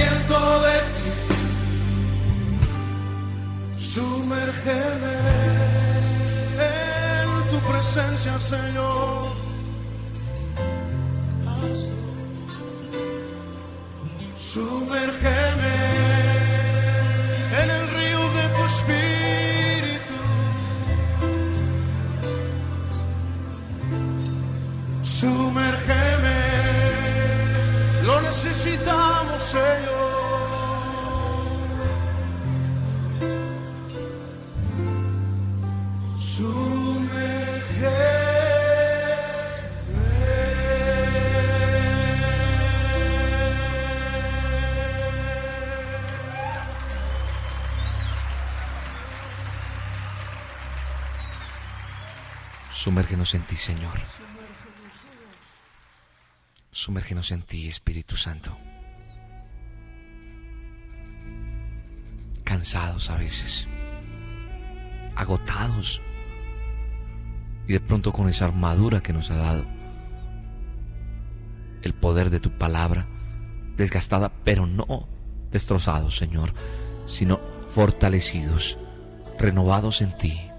Sumérgeme 4.61 5.17
en 6.59 7.49
tu 7.49 7.57
presencia, 7.67 8.37
Señor. 8.37 9.31
Sumérgeme 14.35 15.77
en 17.59 17.71
el 17.71 17.89
río 17.97 18.19
de 18.37 18.49
tu 18.55 18.63
espíritu. 18.65 20.17
Sumérgeme, 25.01 26.39
lo 28.03 28.21
necesitamos, 28.21 29.41
Señor. 29.41 30.00
Sumérgenos 52.81 53.35
en 53.35 53.43
ti, 53.43 53.57
Señor. 53.57 53.93
Sumérgenos 56.71 57.29
en 57.29 57.43
ti, 57.43 57.67
Espíritu 57.67 58.17
Santo. 58.17 58.57
Cansados 62.43 63.11
a 63.11 63.17
veces, 63.17 63.67
agotados 65.15 66.01
y 67.67 67.73
de 67.73 67.79
pronto 67.81 68.11
con 68.11 68.27
esa 68.27 68.45
armadura 68.45 69.03
que 69.03 69.13
nos 69.13 69.29
ha 69.29 69.35
dado 69.35 69.67
el 71.83 71.93
poder 71.93 72.31
de 72.31 72.39
tu 72.39 72.57
palabra, 72.57 73.05
desgastada, 73.77 74.31
pero 74.43 74.65
no 74.65 75.07
destrozados, 75.51 76.17
Señor, 76.17 76.55
sino 77.05 77.41
fortalecidos, 77.67 78.79
renovados 79.37 80.01
en 80.01 80.17
ti. 80.17 80.50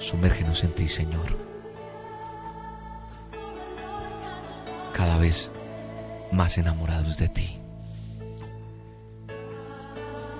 Sumérgenos 0.00 0.64
en 0.64 0.72
ti, 0.72 0.88
Señor. 0.88 1.36
Cada 4.94 5.18
vez 5.18 5.50
más 6.32 6.56
enamorados 6.56 7.18
de 7.18 7.28
ti. 7.28 7.60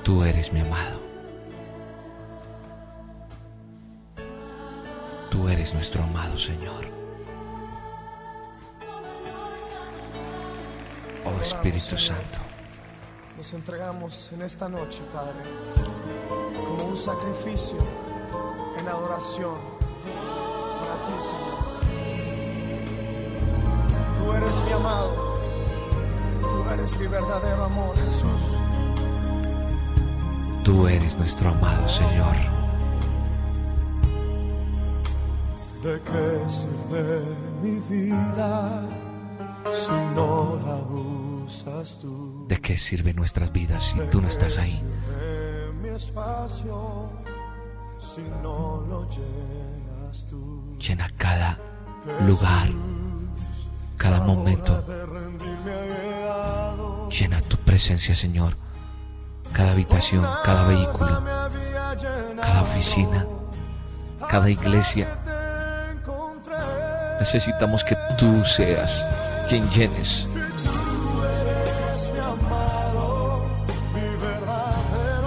Tú 0.02 0.24
eres 0.24 0.50
mi 0.50 0.60
amado. 0.60 0.98
Tú 5.30 5.46
eres 5.46 5.74
nuestro 5.74 6.02
amado 6.04 6.38
Señor. 6.38 6.86
Oh 11.26 11.40
Espíritu 11.40 11.98
Santo, 11.98 12.38
Nos 13.36 13.52
entregamos 13.52 14.32
en 14.32 14.42
esta 14.42 14.68
noche, 14.68 15.02
Padre, 15.12 15.38
como 16.54 16.84
un 16.84 16.96
sacrificio 16.96 18.09
adoración 18.90 19.54
para 20.80 20.94
ti, 21.04 21.12
Señor. 21.30 21.60
Tú 24.18 24.32
eres 24.32 24.62
mi 24.64 24.72
amado, 24.72 25.38
tú 26.40 26.70
eres 26.72 26.98
mi 26.98 27.06
verdadero 27.06 27.64
amor, 27.64 27.96
Jesús. 27.96 28.42
tú 30.64 30.86
eres 30.86 31.18
nuestro 31.18 31.50
amado 31.50 31.88
Señor. 31.88 32.36
¿De 35.82 35.98
qué 36.02 36.48
sirve 36.48 37.24
mi 37.62 37.80
vida 37.88 38.82
si 39.72 39.92
no 40.14 40.60
la 40.64 40.76
usas 41.46 41.98
tú? 41.98 42.44
¿De 42.48 42.60
qué 42.60 42.76
sirven 42.76 43.16
nuestras 43.16 43.50
vidas 43.52 43.84
si 43.84 43.98
tú 44.10 44.20
no 44.20 44.28
estás 44.28 44.58
ahí? 44.58 44.80
Si 48.00 48.22
no 48.42 48.82
lo 48.88 49.06
llenas 49.10 50.26
tú. 50.26 50.74
Llena 50.78 51.10
cada 51.18 51.58
lugar, 52.26 52.70
cada 53.98 54.20
momento. 54.22 54.82
Llena 57.10 57.42
tu 57.42 57.58
presencia, 57.58 58.14
Señor. 58.14 58.56
Cada 59.52 59.72
habitación, 59.72 60.24
cada 60.44 60.64
vehículo, 60.64 61.22
cada 62.40 62.62
oficina, 62.62 63.26
cada 64.30 64.48
iglesia. 64.48 65.06
Necesitamos 67.18 67.84
que 67.84 67.96
tú 68.18 68.42
seas 68.46 69.04
quien 69.50 69.68
llenes. 69.68 70.26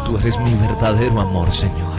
Tú 0.05 0.17
eres 0.17 0.39
mi 0.39 0.55
verdadero 0.55 1.21
amor, 1.21 1.51
Señor. 1.51 1.92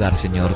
Señor. 0.00 0.50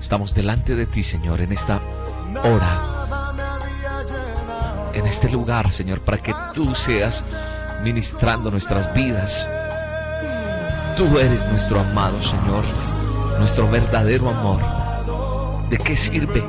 Estamos 0.00 0.34
delante 0.34 0.76
de 0.76 0.86
ti, 0.86 1.02
Señor, 1.02 1.40
en 1.40 1.52
esta 1.52 1.80
hora, 2.44 3.32
en 4.94 5.04
este 5.04 5.28
lugar, 5.28 5.72
Señor, 5.72 6.00
para 6.00 6.18
que 6.18 6.32
tú 6.54 6.76
seas 6.76 7.24
ministrando 7.82 8.52
nuestras 8.52 8.94
vidas. 8.94 9.48
Tú 10.96 11.18
eres 11.18 11.48
nuestro 11.48 11.80
amado, 11.80 12.22
Señor, 12.22 12.62
nuestro 13.40 13.68
verdadero 13.68 14.30
amor. 14.30 14.60
¿De 15.70 15.78
qué 15.78 15.96
sirve 15.96 16.44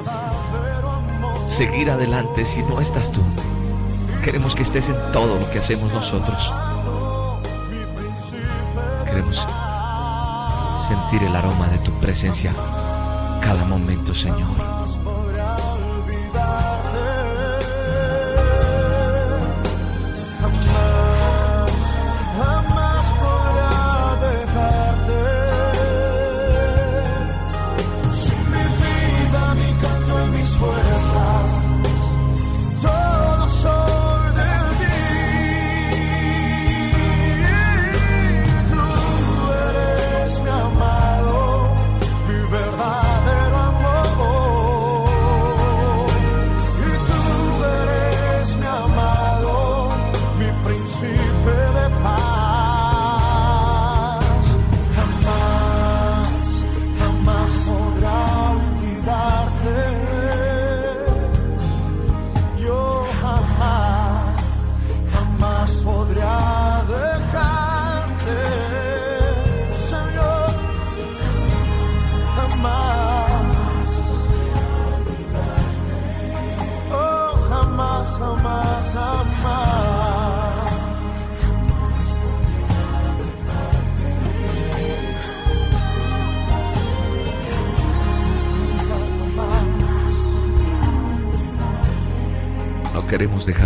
seguir 1.47 1.89
adelante 1.89 2.45
si 2.45 2.61
no 2.61 2.79
estás 2.79 3.11
tú? 3.11 3.21
Queremos 4.23 4.53
que 4.53 4.61
estés 4.61 4.89
en 4.89 5.11
todo 5.11 5.39
lo 5.39 5.49
que 5.49 5.59
hacemos 5.59 5.91
nosotros. 5.91 6.53
Queremos 9.13 9.45
sentir 10.87 11.21
el 11.21 11.35
aroma 11.35 11.67
de 11.67 11.77
tu 11.77 11.91
presencia 11.99 12.51
cada 13.43 13.63
momento, 13.63 14.11
Señor. 14.11 14.82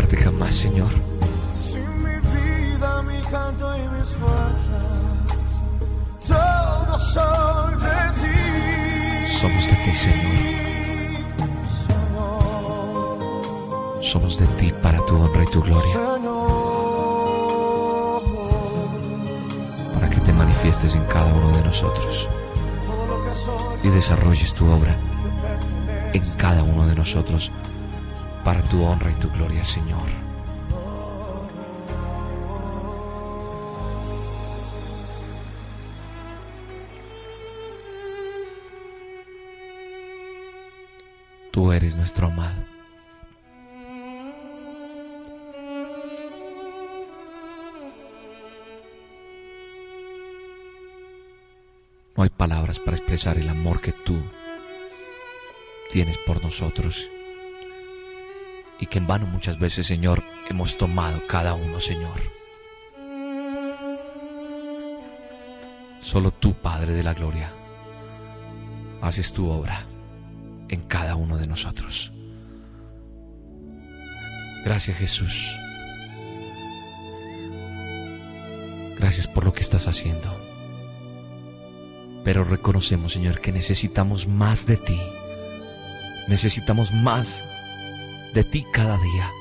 Dejarte 0.08 0.18
jamás, 0.18 0.56
Señor. 0.56 0.90
Sin 1.54 2.04
mi 2.04 2.16
vida, 2.16 3.02
mi 3.04 3.22
canto 3.30 3.76
y 3.76 3.82
mis 3.98 4.08
fuerzas, 4.10 5.60
todo 6.28 7.00
soy 7.00 7.76
de 7.76 8.12
ti. 8.22 9.38
Somos 9.40 9.66
de 9.66 9.74
ti, 9.84 9.92
Señor. 9.96 10.38
Somos 14.02 14.40
de 14.40 14.48
ti 14.48 14.74
para 14.82 15.06
tu 15.06 15.16
honra 15.16 15.44
y 15.44 15.48
tu 15.48 15.62
gloria. 15.62 16.00
Para 19.94 20.10
que 20.10 20.20
te 20.22 20.34
manifiestes 20.34 20.96
en 20.96 21.04
cada 21.06 21.34
uno 21.34 21.52
de 21.52 21.64
nosotros 21.64 22.30
y 23.84 23.90
desarrolles 23.90 24.54
tu 24.54 24.66
obra 24.70 24.96
en 26.14 26.24
cada 26.38 26.64
uno 26.64 26.88
de 26.88 26.96
nosotros 26.96 27.52
para 28.48 28.62
tu 28.62 28.82
honra 28.82 29.12
y 29.12 29.14
tu 29.16 29.30
gloria, 29.30 29.62
Señor. 29.62 30.08
Tú 41.52 41.74
eres 41.74 41.98
nuestro 41.98 42.28
amado. 42.28 42.64
No 52.16 52.24
hay 52.24 52.30
palabras 52.30 52.80
para 52.80 52.96
expresar 52.96 53.38
el 53.38 53.50
amor 53.50 53.82
que 53.82 53.92
tú 53.92 54.24
tienes 55.92 56.18
por 56.20 56.42
nosotros 56.42 57.10
y 58.80 58.86
que 58.88 58.98
en 59.00 59.08
vano 59.08 59.26
muchas 59.26 59.60
veces, 59.60 59.88
Señor, 59.88 60.24
hemos 60.50 60.78
tomado 60.78 61.26
cada 61.28 61.54
uno, 61.56 61.80
Señor. 61.80 62.38
Solo 66.02 66.32
tú, 66.32 66.54
Padre 66.54 66.94
de 66.94 67.04
la 67.04 67.14
Gloria, 67.14 67.52
haces 69.02 69.34
tu 69.34 69.50
obra 69.50 69.86
en 70.70 70.82
cada 70.82 71.16
uno 71.16 71.38
de 71.38 71.48
nosotros. 71.48 72.12
Gracias 74.64 74.98
Jesús. 74.98 75.56
Gracias 78.98 79.28
por 79.28 79.46
lo 79.46 79.54
que 79.54 79.62
estás 79.62 79.88
haciendo. 79.88 80.36
Pero 82.24 82.44
reconocemos, 82.44 83.14
Señor, 83.14 83.40
que 83.40 83.52
necesitamos 83.52 84.28
más 84.28 84.66
de 84.66 84.78
ti. 84.78 85.00
Necesitamos 86.28 86.92
más 86.92 87.46
de 88.38 88.44
ti 88.44 88.64
cada 88.72 89.00
día. 89.00 89.32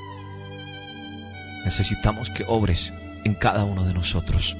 Necesitamos 1.65 2.31
que 2.31 2.43
obres 2.47 2.91
en 3.25 3.35
cada 3.35 3.63
uno 3.63 3.85
de 3.85 3.93
nosotros. 3.93 4.57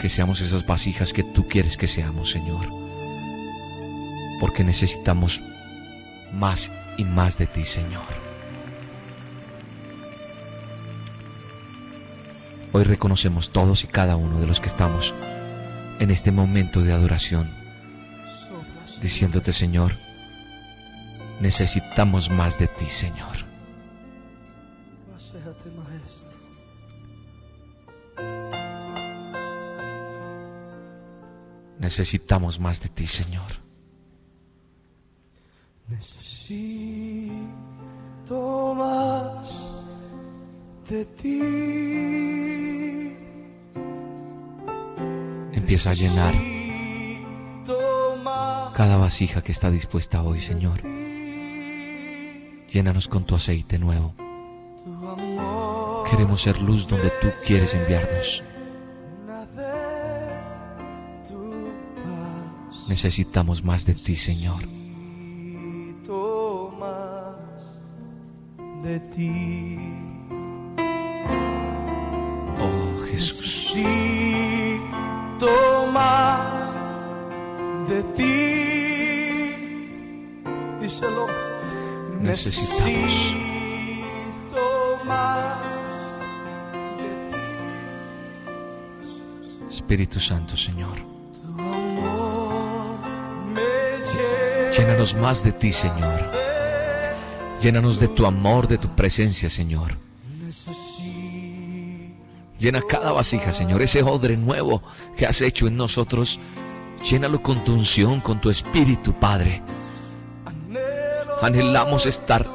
Que 0.00 0.08
seamos 0.08 0.40
esas 0.40 0.66
vasijas 0.66 1.12
que 1.12 1.22
tú 1.22 1.46
quieres 1.46 1.76
que 1.76 1.86
seamos, 1.86 2.32
Señor. 2.32 2.66
Porque 4.40 4.64
necesitamos 4.64 5.40
más 6.32 6.72
y 6.96 7.04
más 7.04 7.38
de 7.38 7.46
ti, 7.46 7.64
Señor. 7.64 8.10
Hoy 12.72 12.82
reconocemos 12.82 13.52
todos 13.52 13.84
y 13.84 13.86
cada 13.86 14.16
uno 14.16 14.40
de 14.40 14.48
los 14.48 14.58
que 14.58 14.66
estamos 14.66 15.14
en 16.00 16.10
este 16.10 16.32
momento 16.32 16.80
de 16.82 16.92
adoración, 16.92 17.48
diciéndote, 19.00 19.52
Señor, 19.52 20.09
necesitamos 21.40 22.30
más 22.30 22.58
de 22.58 22.68
ti, 22.68 22.86
Señor. 22.86 23.50
Necesitamos 31.78 32.60
más 32.60 32.80
de 32.80 32.88
ti, 32.90 33.06
Señor. 33.06 33.52
Necesito 35.88 37.34
más 38.76 39.48
de 40.88 41.04
ti. 41.06 41.40
Empieza 45.52 45.90
a 45.90 45.94
llenar 45.94 46.34
cada 48.74 48.96
vasija 48.96 49.42
que 49.42 49.52
está 49.52 49.70
dispuesta 49.70 50.22
hoy, 50.22 50.38
Señor. 50.40 50.80
Llénanos 52.70 53.08
con 53.08 53.24
tu 53.24 53.34
aceite 53.34 53.78
nuevo. 53.78 54.14
Queremos 56.10 56.42
ser 56.42 56.60
luz 56.60 56.86
donde 56.86 57.10
tú 57.20 57.28
quieres 57.46 57.74
enviarnos. 57.74 58.42
Necesitamos 62.88 63.64
más 63.64 63.86
de 63.86 63.94
ti, 63.94 64.16
Señor. 64.16 64.80
de 68.82 69.00
ti. 69.00 69.49
Espíritu 90.10 90.20
Santo, 90.34 90.56
Señor. 90.56 90.96
Llénanos 94.76 95.14
más 95.14 95.44
de 95.44 95.52
ti, 95.52 95.70
Señor. 95.70 96.32
Llénanos 97.60 98.00
de 98.00 98.08
tu 98.08 98.26
amor, 98.26 98.66
de 98.66 98.78
tu 98.78 98.88
presencia, 98.96 99.48
Señor. 99.48 99.96
Llena 102.58 102.82
cada 102.88 103.12
vasija, 103.12 103.52
Señor. 103.52 103.82
Ese 103.82 104.02
odre 104.02 104.36
nuevo 104.36 104.82
que 105.16 105.26
has 105.26 105.40
hecho 105.42 105.68
en 105.68 105.76
nosotros. 105.76 106.40
Llénalo 107.08 107.40
con 107.40 107.62
tu 107.62 107.72
unción, 107.74 108.20
con 108.20 108.40
tu 108.40 108.50
espíritu, 108.50 109.12
Padre. 109.12 109.62
Anhelamos 111.40 112.06
estar 112.06 112.48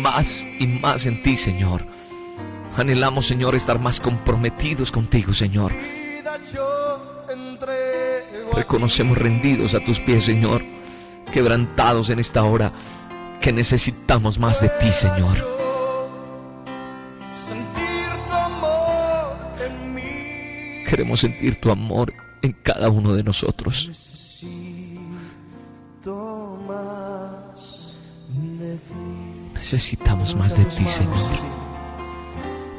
más 0.00 0.46
y 0.60 0.66
más 0.68 1.06
en 1.06 1.22
ti, 1.24 1.36
Señor. 1.36 1.84
Anhelamos, 2.76 3.26
Señor, 3.26 3.56
estar 3.56 3.80
más 3.80 3.98
comprometidos 3.98 4.92
contigo, 4.92 5.32
Señor. 5.32 5.72
Reconocemos 8.52 9.18
rendidos 9.18 9.74
a 9.74 9.80
tus 9.80 10.00
pies, 10.00 10.24
Señor, 10.24 10.62
quebrantados 11.32 12.10
en 12.10 12.18
esta 12.18 12.44
hora, 12.44 12.72
que 13.40 13.52
necesitamos 13.52 14.38
más 14.38 14.60
de 14.60 14.68
ti, 14.80 14.92
Señor. 14.92 15.54
Queremos 20.88 21.20
sentir 21.20 21.60
tu 21.60 21.70
amor 21.70 22.12
en 22.42 22.52
cada 22.52 22.88
uno 22.88 23.14
de 23.14 23.24
nosotros. 23.24 23.90
Necesitamos 29.54 30.36
más 30.36 30.56
de 30.56 30.64
ti, 30.66 30.84
Señor. 30.84 31.54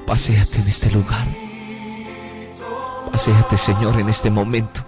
Paseate 0.06 0.60
en 0.60 0.68
este 0.68 0.92
lugar. 0.92 1.45
Paseate, 3.12 3.58
Señor, 3.58 4.00
en 4.00 4.10
este 4.10 4.30
momento. 4.30 4.82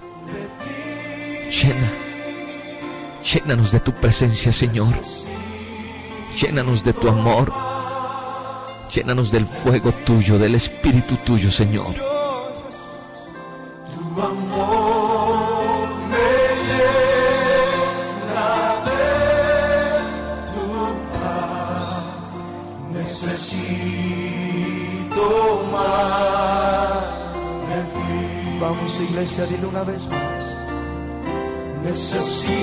Llena. 1.49 1.91
Llénanos 3.24 3.72
de 3.72 3.80
tu 3.80 3.93
presencia, 3.93 4.51
Señor. 4.51 4.93
Llénanos 6.41 6.84
de 6.84 6.93
tu 6.93 7.07
amor. 7.07 7.53
Llénanos 8.93 9.32
del 9.32 9.45
fuego 9.45 9.91
tuyo, 10.05 10.38
del 10.38 10.55
espíritu 10.55 11.15
tuyo, 11.18 11.51
Señor. 11.51 12.16
Una 29.78 29.91
vez 29.91 30.07
más. 30.07 30.57
Necesito 31.84 32.57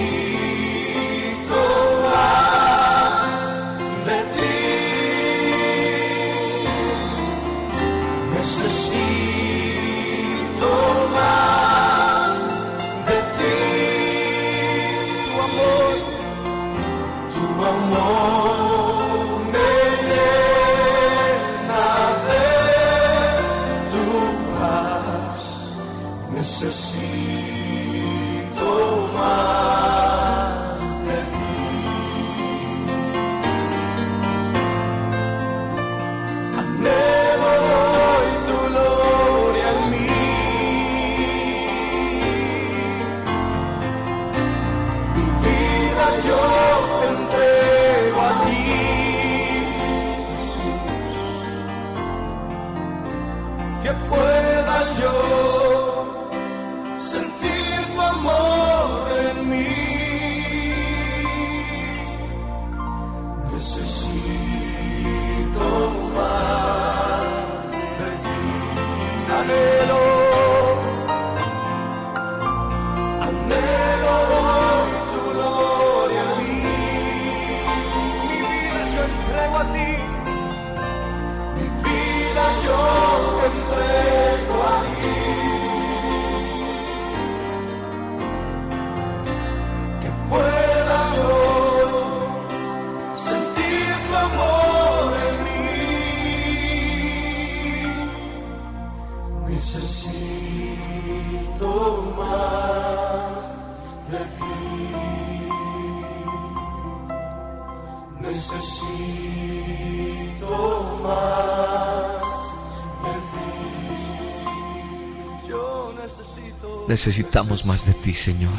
Necesitamos 116.95 117.65
más 117.67 117.87
de 117.87 117.93
ti, 117.93 118.15
Señor. 118.15 118.53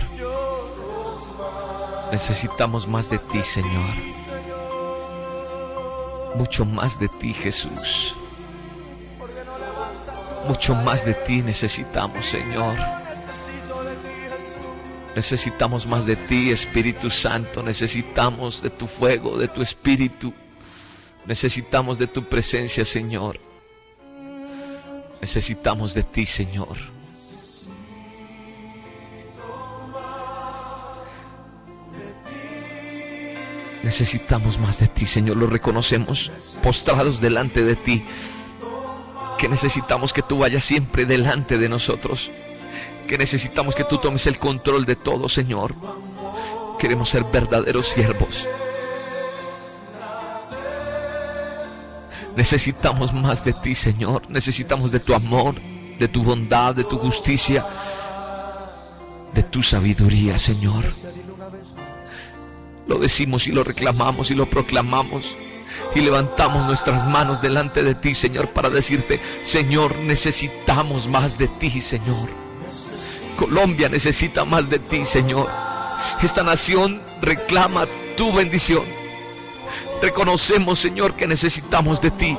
Necesitamos 2.11 2.85
más 2.85 3.09
de 3.09 3.17
ti, 3.17 3.41
Señor. 3.41 3.93
Mucho 6.35 6.65
más 6.65 6.99
de 6.99 7.07
ti, 7.07 7.33
Jesús. 7.33 8.17
Mucho 10.49 10.75
más 10.75 11.05
de 11.05 11.13
ti 11.13 11.41
necesitamos, 11.43 12.25
Señor. 12.25 12.75
Necesitamos 15.15 15.87
más 15.87 16.05
de 16.05 16.17
ti, 16.17 16.51
Espíritu 16.51 17.09
Santo. 17.09 17.63
Necesitamos 17.63 18.61
de 18.61 18.69
tu 18.69 18.85
fuego, 18.85 19.37
de 19.37 19.47
tu 19.47 19.61
espíritu. 19.61 20.33
Necesitamos 21.25 21.97
de 21.97 22.07
tu 22.07 22.21
presencia, 22.27 22.83
Señor. 22.83 23.39
Necesitamos 25.21 25.93
de 25.93 26.03
ti, 26.03 26.25
Señor. 26.25 26.94
Necesitamos 33.85 34.57
más 34.57 34.79
de 34.79 34.87
ti, 34.87 35.05
Señor. 35.05 35.37
Lo 35.37 35.45
reconocemos 35.45 36.31
postrados 36.63 37.21
delante 37.21 37.63
de 37.63 37.75
ti. 37.75 38.03
Que 39.37 39.47
necesitamos 39.47 40.11
que 40.11 40.23
tú 40.23 40.39
vayas 40.39 40.63
siempre 40.63 41.05
delante 41.05 41.59
de 41.59 41.69
nosotros. 41.69 42.31
Que 43.07 43.19
necesitamos 43.19 43.75
que 43.75 43.83
tú 43.83 43.99
tomes 43.99 44.25
el 44.25 44.39
control 44.39 44.85
de 44.85 44.95
todo, 44.95 45.29
Señor. 45.29 45.75
Queremos 46.79 47.09
ser 47.09 47.25
verdaderos 47.25 47.85
siervos. 47.85 48.47
Necesitamos 52.35 53.13
más 53.13 53.45
de 53.45 53.53
ti, 53.53 53.75
Señor. 53.75 54.23
Necesitamos 54.31 54.89
de 54.89 54.99
tu 54.99 55.13
amor, 55.13 55.53
de 55.99 56.07
tu 56.07 56.23
bondad, 56.23 56.73
de 56.73 56.85
tu 56.85 56.97
justicia, 56.97 57.63
de 59.31 59.43
tu 59.43 59.61
sabiduría, 59.61 60.39
Señor. 60.39 60.85
Lo 62.95 63.01
decimos 63.01 63.45
y 63.45 63.51
lo 63.51 63.61
reclamamos 63.61 64.31
y 64.31 64.35
lo 64.35 64.45
proclamamos. 64.45 65.35
Y 65.95 65.99
levantamos 65.99 66.65
nuestras 66.65 67.05
manos 67.05 67.41
delante 67.41 67.83
de 67.83 67.93
ti, 67.93 68.15
Señor, 68.15 68.47
para 68.51 68.69
decirte, 68.69 69.19
Señor, 69.43 69.97
necesitamos 69.97 71.05
más 71.05 71.37
de 71.37 71.49
ti, 71.49 71.81
Señor. 71.81 72.29
Colombia 73.37 73.89
necesita 73.89 74.45
más 74.45 74.69
de 74.69 74.79
ti, 74.79 75.03
Señor. 75.03 75.49
Esta 76.23 76.41
nación 76.41 77.01
reclama 77.21 77.85
tu 78.15 78.31
bendición. 78.31 78.85
Reconocemos, 80.01 80.79
Señor, 80.79 81.17
que 81.17 81.27
necesitamos 81.27 81.99
de 81.99 82.11
ti. 82.11 82.37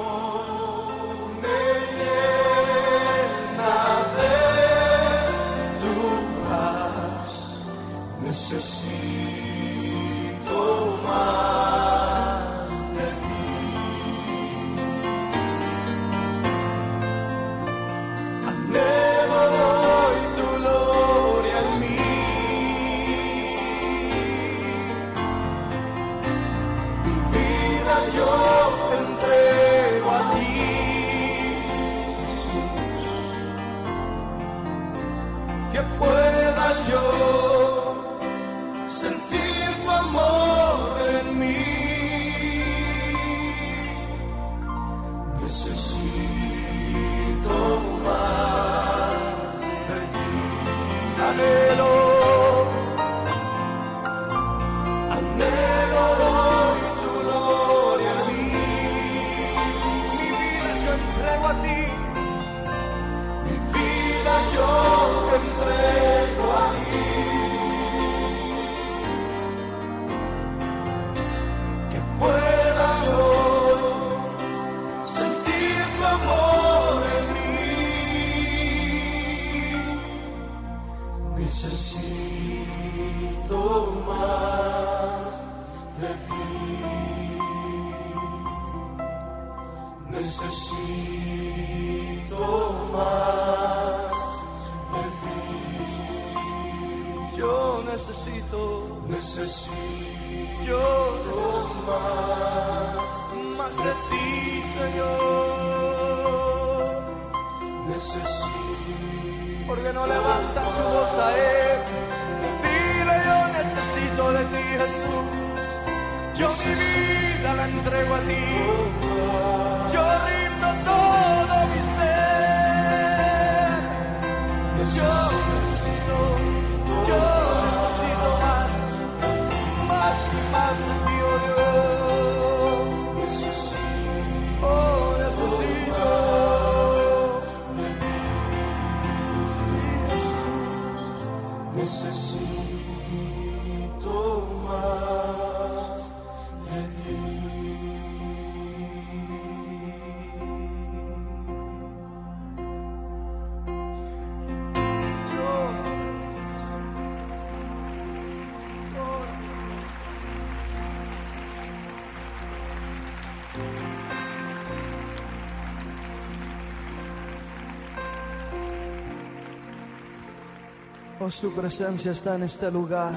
Su 171.29 171.53
presencia 171.53 172.13
está 172.13 172.37
en 172.37 172.45
este 172.45 172.71
lugar. 172.71 173.13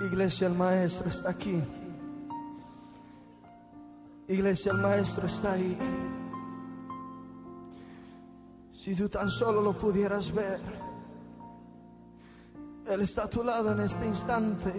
Iglesia, 0.00 0.46
el 0.46 0.54
Maestro 0.54 1.08
está 1.08 1.30
aquí. 1.30 1.62
Iglesia, 4.28 4.72
el 4.72 4.78
Maestro 4.78 5.26
está 5.26 5.52
ahí. 5.52 5.76
Si 8.72 8.94
tú 8.94 9.08
tan 9.08 9.28
solo 9.28 9.60
lo 9.60 9.76
pudieras 9.76 10.32
ver, 10.32 10.58
Él 12.88 13.00
está 13.02 13.24
a 13.24 13.30
tu 13.30 13.44
lado 13.44 13.72
en 13.72 13.80
este 13.80 14.06
instante. 14.06 14.72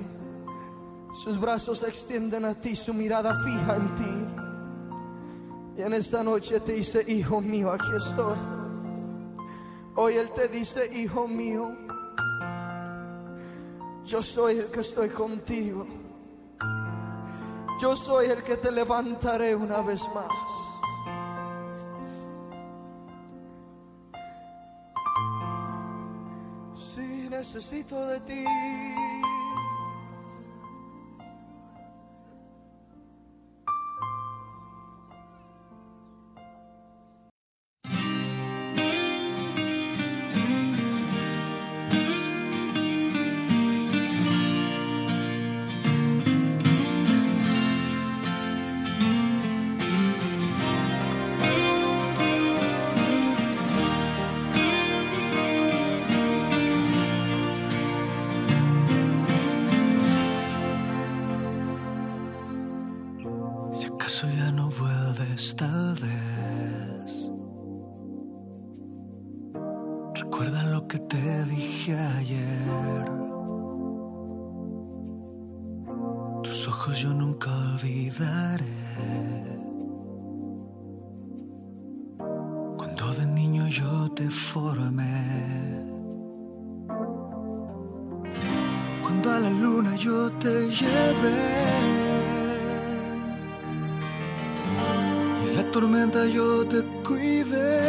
Sus 1.24 1.40
brazos 1.40 1.80
se 1.80 1.88
extienden 1.88 2.46
a 2.46 2.56
ti, 2.56 2.76
su 2.76 2.94
mirada 2.94 3.36
fija 3.44 3.76
en 3.76 3.96
ti. 3.96 4.28
Y 5.78 5.82
en 5.84 5.94
esta 5.94 6.24
noche 6.24 6.60
te 6.62 6.74
dice, 6.74 7.06
hijo 7.08 7.40
mío, 7.42 7.72
aquí 7.72 7.88
estoy. 7.96 8.53
Hoy 9.96 10.16
Él 10.16 10.32
te 10.32 10.48
dice, 10.48 10.90
hijo 10.92 11.28
mío, 11.28 11.72
yo 14.06 14.24
soy 14.24 14.58
el 14.58 14.68
que 14.72 14.80
estoy 14.80 15.10
contigo. 15.10 15.86
Yo 17.80 17.96
soy 17.96 18.28
el 18.28 18.42
que 18.44 18.58
te 18.58 18.72
levantaré 18.72 19.56
una 19.56 19.82
vez 19.82 20.02
más. 20.16 20.32
Sí, 26.74 27.28
necesito 27.30 28.08
de 28.08 28.20
ti. 28.22 28.46
olvidaré. 77.64 78.78
Cuando 82.78 83.14
de 83.14 83.26
niño 83.26 83.68
yo 83.68 84.12
te 84.18 84.30
formé. 84.30 85.18
Cuando 89.04 89.32
a 89.32 89.40
la 89.40 89.50
luna 89.50 89.96
yo 89.96 90.32
te 90.44 90.54
llevé. 90.78 91.36
Y 95.40 95.50
en 95.50 95.56
la 95.56 95.64
tormenta 95.72 96.26
yo 96.26 96.66
te 96.68 96.84
cuidé. 97.08 97.82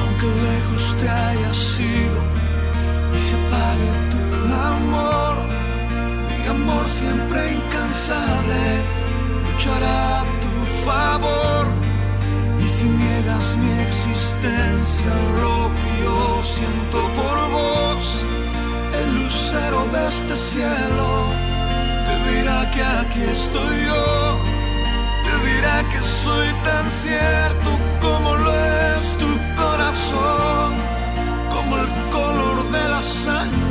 Aunque 0.00 0.26
lejos 0.48 0.96
te 1.00 1.08
haya 1.08 1.54
sido 1.54 2.20
y 3.14 3.18
se 3.18 3.34
apague 3.36 4.09
amor, 4.52 5.36
mi 6.28 6.46
amor 6.46 6.88
siempre 6.88 7.54
incansable, 7.54 8.64
luchará 9.46 10.20
a 10.20 10.24
tu 10.42 10.52
favor. 10.84 11.66
Y 12.58 12.66
si 12.66 12.88
niegas 12.88 13.56
mi 13.56 13.70
existencia, 13.80 15.12
lo 15.42 15.70
que 15.80 16.02
yo 16.04 16.42
siento 16.42 16.98
por 17.18 17.36
vos, 17.50 18.26
el 18.98 19.22
lucero 19.22 19.86
de 19.92 20.08
este 20.08 20.36
cielo 20.36 21.08
te 22.06 22.14
dirá 22.30 22.70
que 22.70 22.82
aquí 22.82 23.22
estoy 23.22 23.76
yo, 23.90 24.38
te 25.24 25.34
dirá 25.48 25.84
que 25.90 26.00
soy 26.02 26.48
tan 26.64 26.90
cierto 26.90 27.70
como 28.00 28.34
lo 28.34 28.52
es 28.52 29.04
tu 29.18 29.30
corazón, 29.60 30.74
como 31.50 31.76
el 31.76 31.88
color 32.10 32.70
de 32.70 32.88
la 32.88 33.02
sangre 33.02 33.69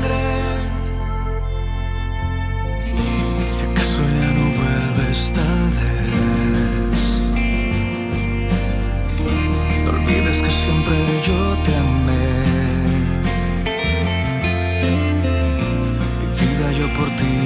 siempre 10.69 10.97
yo 11.27 11.63
te 11.63 11.75
amé. 11.75 12.29
vivida 16.39 16.71
yo 16.71 16.87
por 16.93 17.09
ti. 17.17 17.38